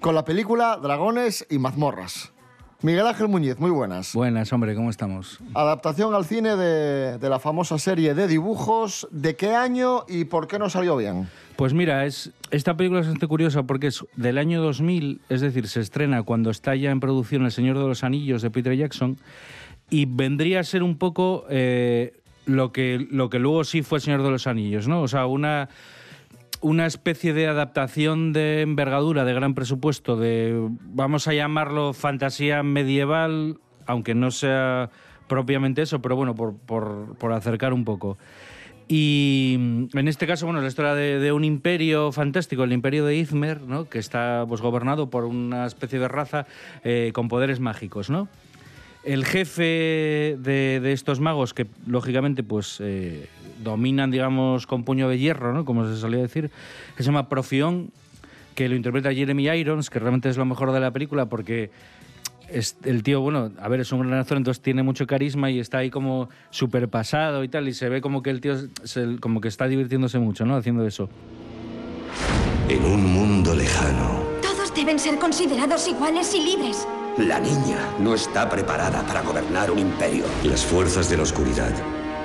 con 0.01 0.15
la 0.15 0.25
película 0.25 0.79
Dragones 0.83 1.47
y 1.51 1.59
mazmorras. 1.59 2.33
Miguel 2.81 3.07
Ángel 3.07 3.29
Muñiz, 3.29 3.59
muy 3.59 3.71
buenas. 3.71 4.15
Buenas, 4.15 4.53
hombre, 4.53 4.75
¿cómo 4.75 4.89
estamos? 4.89 5.39
Adaptación 5.53 6.15
al 6.15 6.25
cine 6.25 6.57
de, 6.57 7.19
de 7.19 7.29
la 7.29 7.39
famosa 7.39 7.79
serie 7.79 8.15
de 8.15 8.27
dibujos. 8.27 9.07
¿De 9.11 9.37
qué 9.37 9.55
año 9.55 10.05
y 10.09 10.25
por 10.25 10.47
qué 10.47 10.59
no 10.59 10.71
salió 10.71 10.97
bien? 10.97 11.29
Pues 11.57 11.75
mira, 11.75 12.07
es, 12.07 12.31
esta 12.51 12.77
película 12.77 13.01
es 13.01 13.07
bastante 13.07 13.27
curiosa 13.27 13.65
porque 13.65 13.89
es 13.89 14.05
del 14.17 14.39
año 14.39 14.63
2000, 14.63 15.21
es 15.29 15.41
decir, 15.41 15.69
se 15.69 15.81
estrena 15.81 16.23
cuando 16.23 16.51
está 16.51 16.75
ya 16.75 16.91
en 16.91 17.01
producción 17.01 17.45
El 17.45 17.53
Señor 17.53 17.79
de 17.79 17.87
los 17.87 18.03
Anillos 18.03 18.43
de 18.43 18.51
Peter 18.51 18.75
Jackson 18.75 19.19
y 19.91 20.07
vendría 20.07 20.61
a 20.61 20.65
ser 20.65 20.83
un 20.83 20.99
poco 20.99 21.45
eh, 21.49 22.18
lo, 22.49 22.73
que, 22.73 23.07
lo 23.11 23.31
que 23.31 23.39
luego 23.39 23.63
sí 23.65 23.83
fue 23.83 24.01
Señor 24.01 24.23
de 24.23 24.31
los 24.31 24.47
Anillos, 24.47 24.89
¿no? 24.89 25.03
O 25.03 25.09
sea, 25.09 25.27
una, 25.27 25.69
una 26.61 26.87
especie 26.87 27.33
de 27.35 27.47
adaptación 27.47 28.33
de 28.33 28.63
envergadura, 28.63 29.25
de 29.25 29.35
gran 29.35 29.55
presupuesto, 29.55 30.17
de, 30.17 30.69
vamos 30.81 31.29
a 31.29 31.35
llamarlo 31.35 31.93
fantasía 31.93 32.63
medieval, 32.63 33.59
aunque 33.87 34.15
no 34.15 34.31
sea 34.31 34.91
propiamente 35.29 35.83
eso, 35.83 36.01
pero 36.01 36.17
bueno, 36.17 36.35
por, 36.35 36.57
por, 36.57 37.17
por 37.19 37.33
acercar 37.33 37.73
un 37.73 37.85
poco. 37.85 38.19
Y 38.91 39.57
en 39.93 40.09
este 40.09 40.27
caso, 40.27 40.47
bueno, 40.47 40.63
la 40.63 40.69
historia 40.69 40.95
de, 40.95 41.19
de 41.19 41.31
un 41.33 41.45
imperio 41.45 42.11
fantástico, 42.11 42.65
el 42.65 42.73
imperio 42.73 43.05
de 43.05 43.17
Izmer, 43.17 43.61
¿no? 43.61 43.87
que 43.87 43.99
está 43.99 44.47
pues, 44.49 44.63
gobernado 44.63 45.11
por 45.11 45.27
una 45.27 45.67
especie 45.67 45.99
de 45.99 46.09
raza 46.09 46.47
eh, 46.85 47.11
con 47.13 47.29
poderes 47.29 47.61
mágicos, 47.61 48.09
¿no? 48.09 48.29
El 49.09 49.25
jefe 49.25 50.37
de, 50.39 50.81
de 50.83 50.93
estos 50.93 51.19
magos, 51.19 51.55
que 51.55 51.67
lógicamente 51.87 52.43
pues 52.43 52.77
eh, 52.81 53.27
dominan, 53.65 54.11
digamos, 54.11 54.67
con 54.67 54.85
puño 54.85 55.09
de 55.09 55.19
hierro, 55.19 55.55
¿no? 55.55 55.65
como 55.65 55.89
se 55.89 55.97
solía 55.97 56.19
decir, 56.21 56.51
que 56.95 57.03
se 57.03 57.07
llama 57.07 57.27
Profión, 57.31 57.91
que 58.55 58.69
lo 58.69 58.77
interpreta 58.77 59.15
Jeremy 59.15 59.49
Irons, 59.49 59.89
que 59.89 59.99
realmente 59.99 60.29
es 60.29 60.37
lo 60.37 60.45
mejor 60.45 60.73
de 60.73 60.81
la 60.81 60.91
película 60.91 61.25
porque 61.25 61.71
es 62.51 62.77
el 62.85 63.03
tío, 63.03 63.23
bueno, 63.23 63.51
a 63.59 63.69
ver, 63.69 63.81
es 63.81 63.91
un 63.93 64.01
gran 64.07 64.19
actor, 64.21 64.37
entonces 64.37 64.63
tiene 64.63 64.83
mucho 64.83 65.07
carisma 65.07 65.51
y 65.51 65.59
está 65.59 65.79
ahí 65.79 65.89
como 65.89 66.29
súper 66.51 66.89
pasado 66.89 67.43
y 67.45 67.49
tal, 67.49 67.67
y 67.67 67.73
se 67.73 67.89
ve 67.89 68.03
como 68.03 68.23
que 68.23 68.29
el 68.29 68.43
tío 68.43 68.57
se- 68.85 69.17
como 69.21 69.41
que 69.41 69.49
está 69.49 69.69
divirtiéndose 69.69 70.19
mucho, 70.19 70.45
¿no? 70.45 70.55
Haciendo 70.55 70.87
eso. 70.87 71.09
En 72.69 72.85
un 72.85 73.07
mundo 73.11 73.55
lejano, 73.55 74.23
Todos 74.43 74.75
deben 74.75 74.99
ser 74.99 75.19
considerados 75.19 75.89
iguales 75.89 76.35
y 76.35 76.43
libres. 76.45 76.87
La 77.19 77.41
niña 77.41 77.79
no 77.99 78.15
está 78.15 78.49
preparada 78.49 79.03
para 79.07 79.23
gobernar 79.23 79.71
un 79.71 79.79
imperio. 79.81 80.25
Las 80.45 80.65
fuerzas 80.65 81.11
de 81.11 81.17
la 81.17 81.25
oscuridad. 81.25 81.71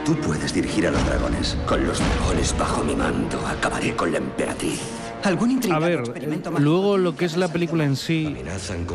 Tú 0.06 0.16
puedes 0.18 0.54
dirigir 0.54 0.86
a 0.88 0.92
los 0.92 1.06
dragones. 1.06 1.58
Con 1.66 1.86
los 1.88 2.00
dragones 2.00 2.56
bajo 2.58 2.84
mi 2.84 2.96
mando, 2.96 3.40
acabaré 3.48 3.96
con 3.96 4.12
la 4.12 4.18
emperatriz. 4.20 4.82
¿Algún 5.24 5.60
A 5.72 5.80
ver, 5.80 6.04
eh, 6.16 6.42
luego 6.60 6.98
lo 6.98 7.16
que 7.16 7.24
es 7.26 7.38
la 7.38 7.48
película 7.48 7.86
en 7.86 7.96
sí, 7.96 8.36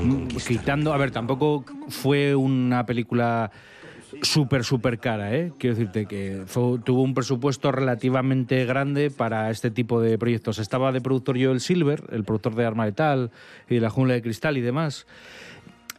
mm, 0.03 0.27
quitando, 0.47 0.93
a 0.93 0.99
ver, 0.99 1.11
tampoco 1.11 1.65
fue 1.89 2.35
una 2.37 2.85
película 2.85 3.51
súper, 4.21 4.63
súper 4.63 4.99
cara, 4.99 5.35
¿eh? 5.35 5.53
Quiero 5.59 5.75
decirte 5.77 6.05
que 6.05 6.43
fue- 6.47 6.79
tuvo 6.81 7.03
un 7.03 7.15
presupuesto 7.15 7.73
relativamente 7.73 8.67
grande 8.67 9.11
para 9.11 9.51
este 9.51 9.71
tipo 9.71 10.03
de 10.03 10.19
proyectos. 10.19 10.59
Estaba 10.59 10.93
de 10.93 11.01
productor 11.01 11.43
Joel 11.43 11.61
Silver, 11.61 12.05
el 12.13 12.25
productor 12.25 12.55
de 12.55 12.67
Arma 12.67 12.85
Letal 12.85 13.31
y 13.71 13.81
La 13.81 13.89
Jungla 13.89 14.13
de 14.15 14.21
Cristal 14.23 14.59
y 14.59 14.61
demás. 14.61 15.07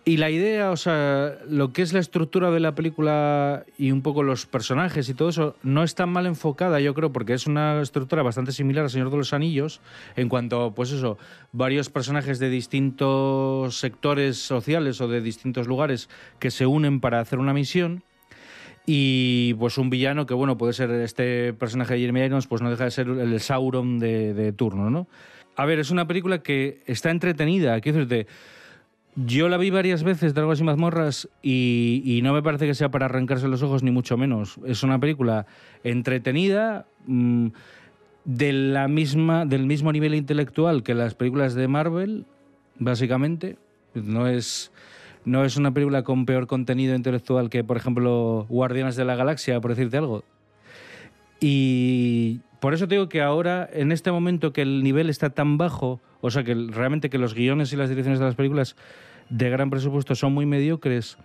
Y 0.06 0.18
la 0.18 0.30
idea, 0.30 0.72
o 0.72 0.78
sea, 0.78 1.38
lo 1.48 1.72
que 1.72 1.82
es 1.82 1.94
la 1.94 2.00
estructura 2.00 2.52
de 2.52 2.60
la 2.60 2.74
película 2.74 3.66
y 3.78 3.92
un 3.92 4.02
poco 4.02 4.24
los 4.24 4.46
personajes 4.46 5.08
y 5.10 5.14
todo 5.14 5.30
eso, 5.30 5.56
no 5.62 5.84
es 5.84 5.94
tan 5.94 6.10
mal 6.10 6.26
enfocada, 6.26 6.80
yo 6.80 6.94
creo, 6.94 7.12
porque 7.12 7.34
es 7.34 7.48
una 7.48 7.82
estructura 7.82 8.24
bastante 8.24 8.52
similar 8.52 8.86
al 8.86 8.90
Señor 8.90 9.12
de 9.12 9.18
los 9.18 9.34
Anillos, 9.34 9.82
en 10.16 10.30
cuanto, 10.30 10.74
pues 10.74 10.92
eso, 10.92 11.18
varios 11.52 11.90
personajes 11.90 12.40
de 12.40 12.50
distintos 12.50 13.78
sectores 13.78 14.38
sociales 14.38 15.00
o 15.02 15.08
de 15.08 15.22
distintos 15.22 15.68
lugares 15.68 16.10
que 16.40 16.50
se 16.50 16.66
unen 16.66 17.02
para 17.02 17.20
hacer 17.20 17.38
una 17.38 17.54
misión. 17.54 18.02
Y 18.86 19.54
pues 19.56 19.78
un 19.78 19.92
villano 19.92 20.26
que, 20.26 20.34
bueno, 20.34 20.58
puede 20.58 20.74
ser 20.74 20.90
este 20.90 21.54
personaje 21.54 21.94
de 21.94 22.00
Jeremy 22.00 22.22
Irons, 22.22 22.48
pues 22.48 22.64
no 22.64 22.72
deja 22.72 22.86
de 22.86 22.92
ser 22.92 23.08
el 23.08 23.40
Sauron 23.40 24.00
de, 24.00 24.34
de 24.34 24.54
turno, 24.54 24.90
¿no? 24.90 25.08
A 25.56 25.66
ver, 25.66 25.78
es 25.78 25.92
una 25.92 26.08
película 26.08 26.42
que 26.42 26.82
está 26.88 27.12
entretenida, 27.12 27.80
quiero 27.82 28.00
decirte. 28.00 28.32
Yo 29.26 29.50
la 29.50 29.58
vi 29.58 29.70
varias 29.70 30.04
veces, 30.04 30.34
Dragos 30.34 30.62
y 30.62 30.64
mazmorras, 30.64 31.28
y, 31.42 32.02
y 32.06 32.22
no 32.22 32.34
me 32.34 32.42
parece 32.42 32.68
que 32.68 32.74
sea 32.74 32.90
para 32.90 33.08
arrancarse 33.08 33.48
los 33.48 33.62
ojos, 33.64 33.84
ni 33.84 33.92
mucho 33.92 34.16
menos. 34.18 34.60
Es 34.66 34.84
una 34.84 35.00
película 35.00 35.46
entretenida, 35.84 36.86
mm, 37.06 37.48
de 38.26 38.54
la 38.54 38.88
misma, 38.88 39.46
del 39.46 39.66
mismo 39.66 39.92
nivel 39.92 40.14
intelectual 40.14 40.84
que 40.84 40.94
las 40.94 41.16
películas 41.16 41.56
de 41.56 41.68
Marvel, 41.68 42.26
básicamente. 42.78 43.58
No 43.96 44.28
es, 44.28 44.72
no 45.26 45.44
es 45.44 45.58
una 45.58 45.74
película 45.74 46.04
con 46.04 46.26
peor 46.26 46.46
contenido 46.46 46.96
intelectual 46.96 47.50
que, 47.50 47.64
por 47.64 47.78
ejemplo, 47.78 48.46
Guardianes 48.48 48.96
de 48.96 49.06
la 49.06 49.16
Galaxia, 49.16 49.60
por 49.60 49.72
decirte 49.72 49.98
algo. 49.98 50.24
Y 51.40 52.42
por 52.60 52.74
eso 52.74 52.88
te 52.88 52.96
digo 52.96 53.10
que 53.10 53.22
ahora, 53.22 53.68
en 53.72 53.92
este 53.92 54.12
momento 54.12 54.54
que 54.54 54.62
el 54.62 54.84
nivel 54.84 55.10
está 55.10 55.32
tan 55.32 55.58
bajo, 55.58 56.00
o 56.22 56.30
sea 56.30 56.44
que 56.44 56.54
realmente 56.54 57.10
que 57.10 57.18
los 57.18 57.34
guiones 57.34 57.74
y 57.74 57.78
las 57.78 57.90
direcciones 57.90 58.20
de 58.20 58.26
las 58.26 58.36
películas 58.36 58.76
de 59.30 59.50
gran 59.50 59.70
presupuesto 59.70 60.16
son 60.16 60.34
muy 60.34 60.46
mediocres, 60.46 61.18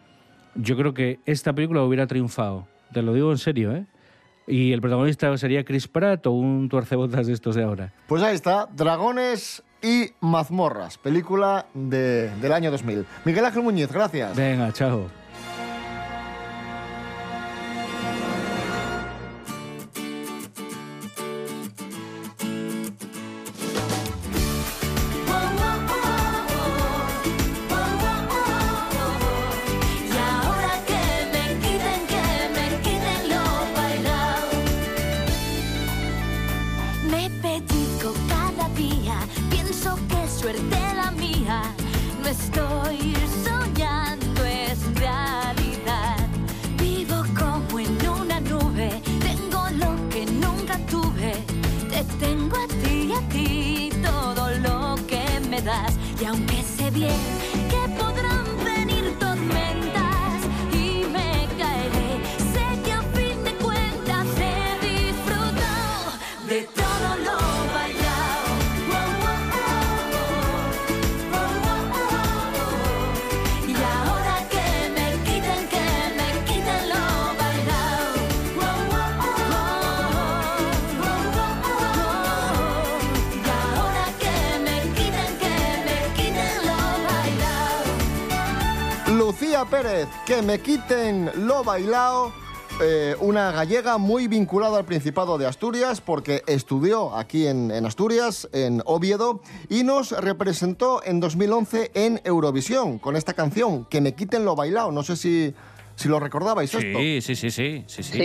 yo 0.54 0.76
creo 0.76 0.94
que 0.94 1.20
esta 1.26 1.52
película 1.52 1.82
hubiera 1.82 2.06
triunfado. 2.06 2.66
Te 2.92 3.02
lo 3.02 3.12
digo 3.14 3.30
en 3.32 3.38
serio, 3.38 3.74
¿eh? 3.74 3.86
Y 4.46 4.72
el 4.72 4.80
protagonista 4.82 5.36
sería 5.38 5.64
Chris 5.64 5.88
Pratt 5.88 6.26
o 6.26 6.32
un 6.32 6.68
tuercebotas 6.68 7.26
de 7.26 7.32
estos 7.32 7.54
de 7.56 7.62
ahora. 7.64 7.92
Pues 8.06 8.22
ahí 8.22 8.34
está, 8.34 8.68
Dragones 8.76 9.62
y 9.82 10.10
mazmorras, 10.20 10.98
película 10.98 11.66
de- 11.72 12.28
del 12.36 12.52
año 12.52 12.70
2000. 12.70 13.06
Miguel 13.24 13.44
Ángel 13.46 13.62
Muñiz, 13.62 13.90
gracias. 13.90 14.36
Venga, 14.36 14.70
chao. 14.72 15.08
Pérez, 89.66 90.08
que 90.26 90.42
me 90.42 90.60
quiten 90.60 91.30
lo 91.46 91.64
bailao. 91.64 92.32
eh, 92.82 93.14
una 93.20 93.52
gallega 93.52 93.98
muy 93.98 94.26
vinculada 94.26 94.78
al 94.78 94.84
Principado 94.84 95.38
de 95.38 95.46
Asturias 95.46 96.00
porque 96.00 96.42
estudió 96.48 97.14
aquí 97.16 97.46
en, 97.46 97.70
en 97.70 97.86
Asturias, 97.86 98.48
en 98.52 98.82
Oviedo, 98.84 99.40
y 99.68 99.84
nos 99.84 100.10
representó 100.10 101.00
en 101.04 101.20
2011 101.20 101.92
en 101.94 102.20
Eurovisión 102.24 102.98
con 102.98 103.14
esta 103.14 103.32
canción, 103.34 103.84
Que 103.84 104.00
me 104.00 104.14
quiten 104.14 104.44
lo 104.44 104.56
bailao. 104.56 104.90
No 104.90 105.04
sé 105.04 105.14
si, 105.14 105.54
si 105.94 106.08
lo 106.08 106.18
recordabais 106.18 106.74
esto. 106.74 106.98
Sí, 106.98 107.20
sí, 107.20 107.36
sí, 107.36 107.50
sí, 107.52 107.84
sí, 107.86 108.02
sí. 108.02 108.18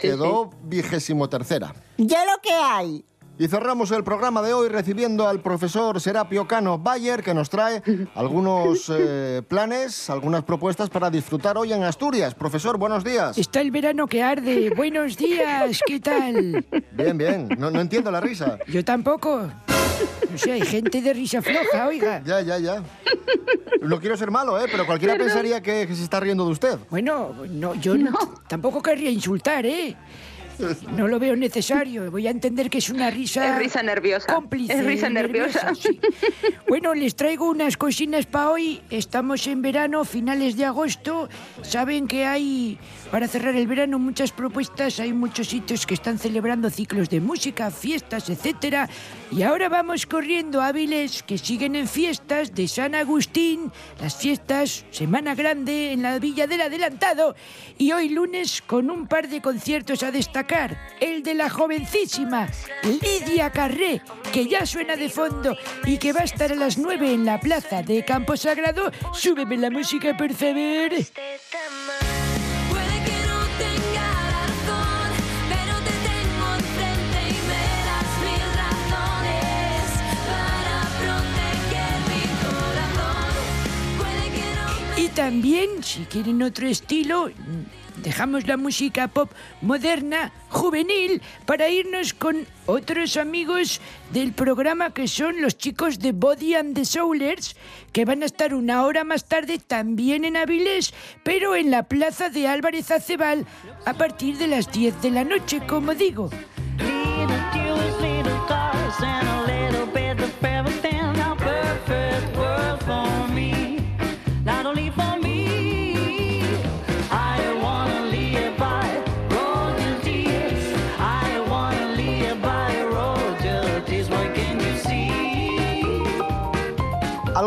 Quedó 0.00 0.50
vigésimo 0.64 1.28
tercera. 1.30 1.74
Ya 1.96 2.24
lo 2.26 2.42
que 2.42 2.52
hay. 2.52 3.04
Y 3.36 3.48
cerramos 3.48 3.90
el 3.90 4.04
programa 4.04 4.42
de 4.42 4.52
hoy 4.52 4.68
recibiendo 4.68 5.26
al 5.26 5.40
profesor 5.40 6.00
Serapio 6.00 6.46
Cano 6.46 6.78
Bayer, 6.78 7.20
que 7.24 7.34
nos 7.34 7.50
trae 7.50 7.82
algunos 8.14 8.88
eh, 8.96 9.42
planes, 9.48 10.08
algunas 10.08 10.44
propuestas 10.44 10.88
para 10.88 11.10
disfrutar 11.10 11.58
hoy 11.58 11.72
en 11.72 11.82
Asturias. 11.82 12.32
Profesor, 12.34 12.78
buenos 12.78 13.02
días. 13.02 13.36
Está 13.36 13.60
el 13.60 13.72
verano 13.72 14.06
que 14.06 14.22
arde. 14.22 14.70
Buenos 14.76 15.16
días, 15.16 15.80
¿qué 15.84 15.98
tal? 15.98 16.64
Bien, 16.92 17.18
bien. 17.18 17.48
No, 17.58 17.72
no 17.72 17.80
entiendo 17.80 18.08
la 18.12 18.20
risa. 18.20 18.56
Yo 18.68 18.84
tampoco. 18.84 19.48
No 20.30 20.38
sé, 20.38 20.52
hay 20.52 20.62
gente 20.62 21.02
de 21.02 21.12
risa 21.12 21.42
floja, 21.42 21.88
oiga. 21.88 22.22
Ya, 22.24 22.40
ya, 22.40 22.58
ya. 22.58 22.82
No 23.82 23.98
quiero 24.00 24.16
ser 24.16 24.30
malo, 24.30 24.60
¿eh? 24.60 24.66
Pero 24.70 24.86
cualquiera 24.86 25.14
Perdón. 25.14 25.28
pensaría 25.28 25.60
que, 25.60 25.86
que 25.88 25.94
se 25.96 26.04
está 26.04 26.20
riendo 26.20 26.44
de 26.46 26.52
usted. 26.52 26.78
Bueno, 26.88 27.32
no, 27.50 27.74
yo 27.74 27.96
no- 27.96 28.16
tampoco 28.48 28.80
querría 28.80 29.10
insultar, 29.10 29.66
¿eh? 29.66 29.96
No 30.96 31.08
lo 31.08 31.18
veo 31.18 31.36
necesario. 31.36 32.10
Voy 32.10 32.26
a 32.26 32.30
entender 32.30 32.70
que 32.70 32.78
es 32.78 32.90
una 32.90 33.10
risa. 33.10 33.54
Es 33.54 33.58
risa 33.58 33.82
nerviosa. 33.82 34.32
Cómplice. 34.32 34.72
Es 34.72 34.84
risa 34.84 35.08
nerviosa. 35.08 35.74
sí. 35.74 36.00
Bueno, 36.68 36.94
les 36.94 37.14
traigo 37.14 37.48
unas 37.48 37.76
cocinas 37.76 38.26
para 38.26 38.50
hoy. 38.50 38.80
Estamos 38.90 39.46
en 39.46 39.62
verano, 39.62 40.04
finales 40.04 40.56
de 40.56 40.64
agosto. 40.64 41.28
Saben 41.62 42.06
que 42.06 42.24
hay, 42.24 42.78
para 43.14 43.28
cerrar 43.28 43.54
el 43.54 43.68
verano, 43.68 44.00
muchas 44.00 44.32
propuestas. 44.32 44.98
Hay 44.98 45.12
muchos 45.12 45.46
sitios 45.46 45.86
que 45.86 45.94
están 45.94 46.18
celebrando 46.18 46.68
ciclos 46.68 47.08
de 47.08 47.20
música, 47.20 47.70
fiestas, 47.70 48.28
etcétera. 48.28 48.88
Y 49.30 49.44
ahora 49.44 49.68
vamos 49.68 50.04
corriendo 50.04 50.60
a 50.60 50.72
que 50.72 51.38
siguen 51.38 51.76
en 51.76 51.86
fiestas 51.86 52.52
de 52.56 52.66
San 52.66 52.96
Agustín, 52.96 53.70
las 54.00 54.16
fiestas 54.16 54.84
Semana 54.90 55.36
Grande 55.36 55.92
en 55.92 56.02
la 56.02 56.18
Villa 56.18 56.48
del 56.48 56.62
Adelantado. 56.62 57.36
Y 57.78 57.92
hoy 57.92 58.08
lunes 58.08 58.60
con 58.66 58.90
un 58.90 59.06
par 59.06 59.28
de 59.28 59.40
conciertos 59.40 60.02
a 60.02 60.10
destacar. 60.10 60.76
El 61.00 61.22
de 61.22 61.34
la 61.34 61.48
jovencísima 61.48 62.48
Lidia 62.82 63.52
Carré, 63.52 64.02
que 64.32 64.48
ya 64.48 64.66
suena 64.66 64.96
de 64.96 65.08
fondo 65.08 65.56
y 65.84 65.98
que 65.98 66.12
va 66.12 66.22
a 66.22 66.24
estar 66.24 66.50
a 66.50 66.56
las 66.56 66.78
9 66.78 67.14
en 67.14 67.24
la 67.24 67.38
plaza 67.38 67.84
de 67.84 68.04
Campo 68.04 68.36
Sagrado. 68.36 68.90
Súbeme 69.12 69.56
la 69.56 69.70
música, 69.70 70.16
por. 70.16 70.34
También, 85.14 85.82
si 85.82 86.04
quieren 86.04 86.42
otro 86.42 86.66
estilo, 86.66 87.30
dejamos 88.02 88.48
la 88.48 88.56
música 88.56 89.06
pop 89.06 89.30
moderna, 89.60 90.32
juvenil, 90.48 91.22
para 91.46 91.68
irnos 91.68 92.12
con 92.14 92.46
otros 92.66 93.16
amigos 93.16 93.80
del 94.12 94.32
programa 94.32 94.92
que 94.92 95.06
son 95.06 95.40
los 95.40 95.56
chicos 95.56 96.00
de 96.00 96.12
Body 96.12 96.54
and 96.54 96.74
the 96.74 96.84
Soulers, 96.84 97.54
que 97.92 98.04
van 98.04 98.22
a 98.22 98.26
estar 98.26 98.54
una 98.54 98.84
hora 98.84 99.04
más 99.04 99.26
tarde 99.26 99.58
también 99.58 100.24
en 100.24 100.36
Avilés, 100.36 100.92
pero 101.22 101.54
en 101.54 101.70
la 101.70 101.84
plaza 101.84 102.28
de 102.28 102.48
Álvarez 102.48 102.90
Acebal 102.90 103.46
a 103.86 103.94
partir 103.94 104.36
de 104.38 104.48
las 104.48 104.72
10 104.72 105.00
de 105.00 105.10
la 105.10 105.24
noche, 105.24 105.60
como 105.66 105.94
digo. 105.94 106.30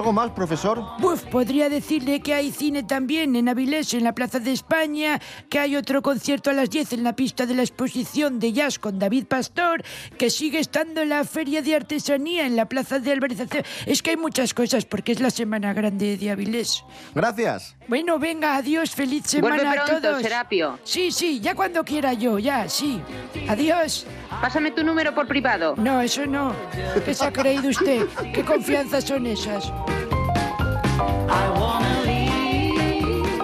¿Algo 0.07 0.21
más, 0.21 0.31
profesor? 0.31 0.85
Uf, 1.01 1.25
podría 1.25 1.67
decirle 1.67 2.21
que 2.21 2.33
hay 2.33 2.49
cine 2.51 2.83
también 2.83 3.35
en 3.35 3.49
Avilés, 3.49 3.93
en 3.93 4.05
la 4.05 4.15
Plaza 4.15 4.39
de 4.39 4.53
España, 4.53 5.19
que 5.49 5.59
hay 5.59 5.75
otro 5.75 6.01
concierto 6.01 6.49
a 6.49 6.53
las 6.53 6.69
10 6.69 6.93
en 6.93 7.03
la 7.03 7.13
pista 7.13 7.45
de 7.45 7.53
la 7.53 7.63
exposición 7.63 8.39
de 8.39 8.53
jazz 8.53 8.79
con 8.79 8.99
David 8.99 9.25
Pastor, 9.25 9.83
que 10.17 10.29
sigue 10.29 10.59
estando 10.59 11.03
la 11.03 11.25
Feria 11.25 11.61
de 11.61 11.75
Artesanía 11.75 12.47
en 12.47 12.55
la 12.55 12.69
Plaza 12.69 12.99
de 12.99 13.11
Álvarez 13.11 13.41
Acebal. 13.41 13.65
Es 13.85 14.01
que 14.01 14.11
hay 14.11 14.15
muchas 14.15 14.53
cosas 14.53 14.85
porque 14.85 15.11
es 15.11 15.19
la 15.19 15.29
Semana 15.29 15.73
Grande 15.73 16.15
de 16.15 16.31
Avilés. 16.31 16.85
Gracias. 17.13 17.75
Bueno, 17.89 18.17
venga, 18.17 18.55
adiós, 18.55 18.91
feliz 18.91 19.25
semana 19.25 19.55
Vuelve 19.55 19.77
a 19.77 19.83
pronto, 19.83 20.07
todos. 20.07 20.21
Serapio. 20.21 20.79
Sí, 20.85 21.11
sí, 21.11 21.41
ya 21.41 21.53
cuando 21.53 21.83
quiera 21.83 22.13
yo, 22.13 22.39
ya, 22.39 22.69
sí. 22.69 23.01
Adiós. 23.49 24.07
Pásame 24.41 24.71
tu 24.71 24.85
número 24.85 25.13
por 25.13 25.27
privado. 25.27 25.75
No, 25.75 25.99
eso 25.99 26.25
no. 26.25 26.55
¿Qué 27.03 27.13
se 27.13 27.25
ha 27.25 27.33
creído 27.33 27.67
usted? 27.67 28.05
¿Qué 28.33 28.45
confianzas 28.45 29.03
son 29.03 29.25
esas? 29.25 29.69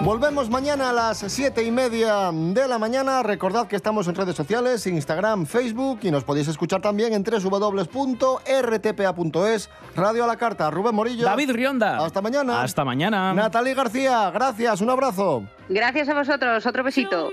Volvemos 0.04 0.50
mañana 0.50 0.90
a 0.90 0.92
las 0.92 1.18
siete 1.28 1.64
y 1.64 1.70
media 1.70 2.30
de 2.30 2.68
la 2.68 2.78
mañana. 2.78 3.22
Recordad 3.22 3.66
que 3.66 3.74
estamos 3.74 4.06
en 4.06 4.14
redes 4.14 4.36
sociales, 4.36 4.86
Instagram, 4.86 5.46
Facebook 5.46 6.00
y 6.02 6.10
nos 6.10 6.24
podéis 6.24 6.46
escuchar 6.48 6.82
también 6.82 7.14
en 7.14 7.24
www.rtpa.es. 7.24 8.10
Radio 9.96 10.24
a 10.24 10.26
la 10.26 10.36
carta. 10.36 10.70
Rubén 10.70 10.94
Morillo. 10.94 11.24
David 11.24 11.52
Rionda. 11.52 12.04
Hasta 12.04 12.20
mañana. 12.20 12.62
Hasta 12.62 12.84
mañana. 12.84 13.32
Natalie 13.32 13.72
García, 13.74 14.30
gracias. 14.30 14.82
Un 14.82 14.90
abrazo. 14.90 15.44
Gracias 15.70 16.08
a 16.08 16.14
vosotros. 16.14 16.66
Otro 16.66 16.84
besito. 16.84 17.30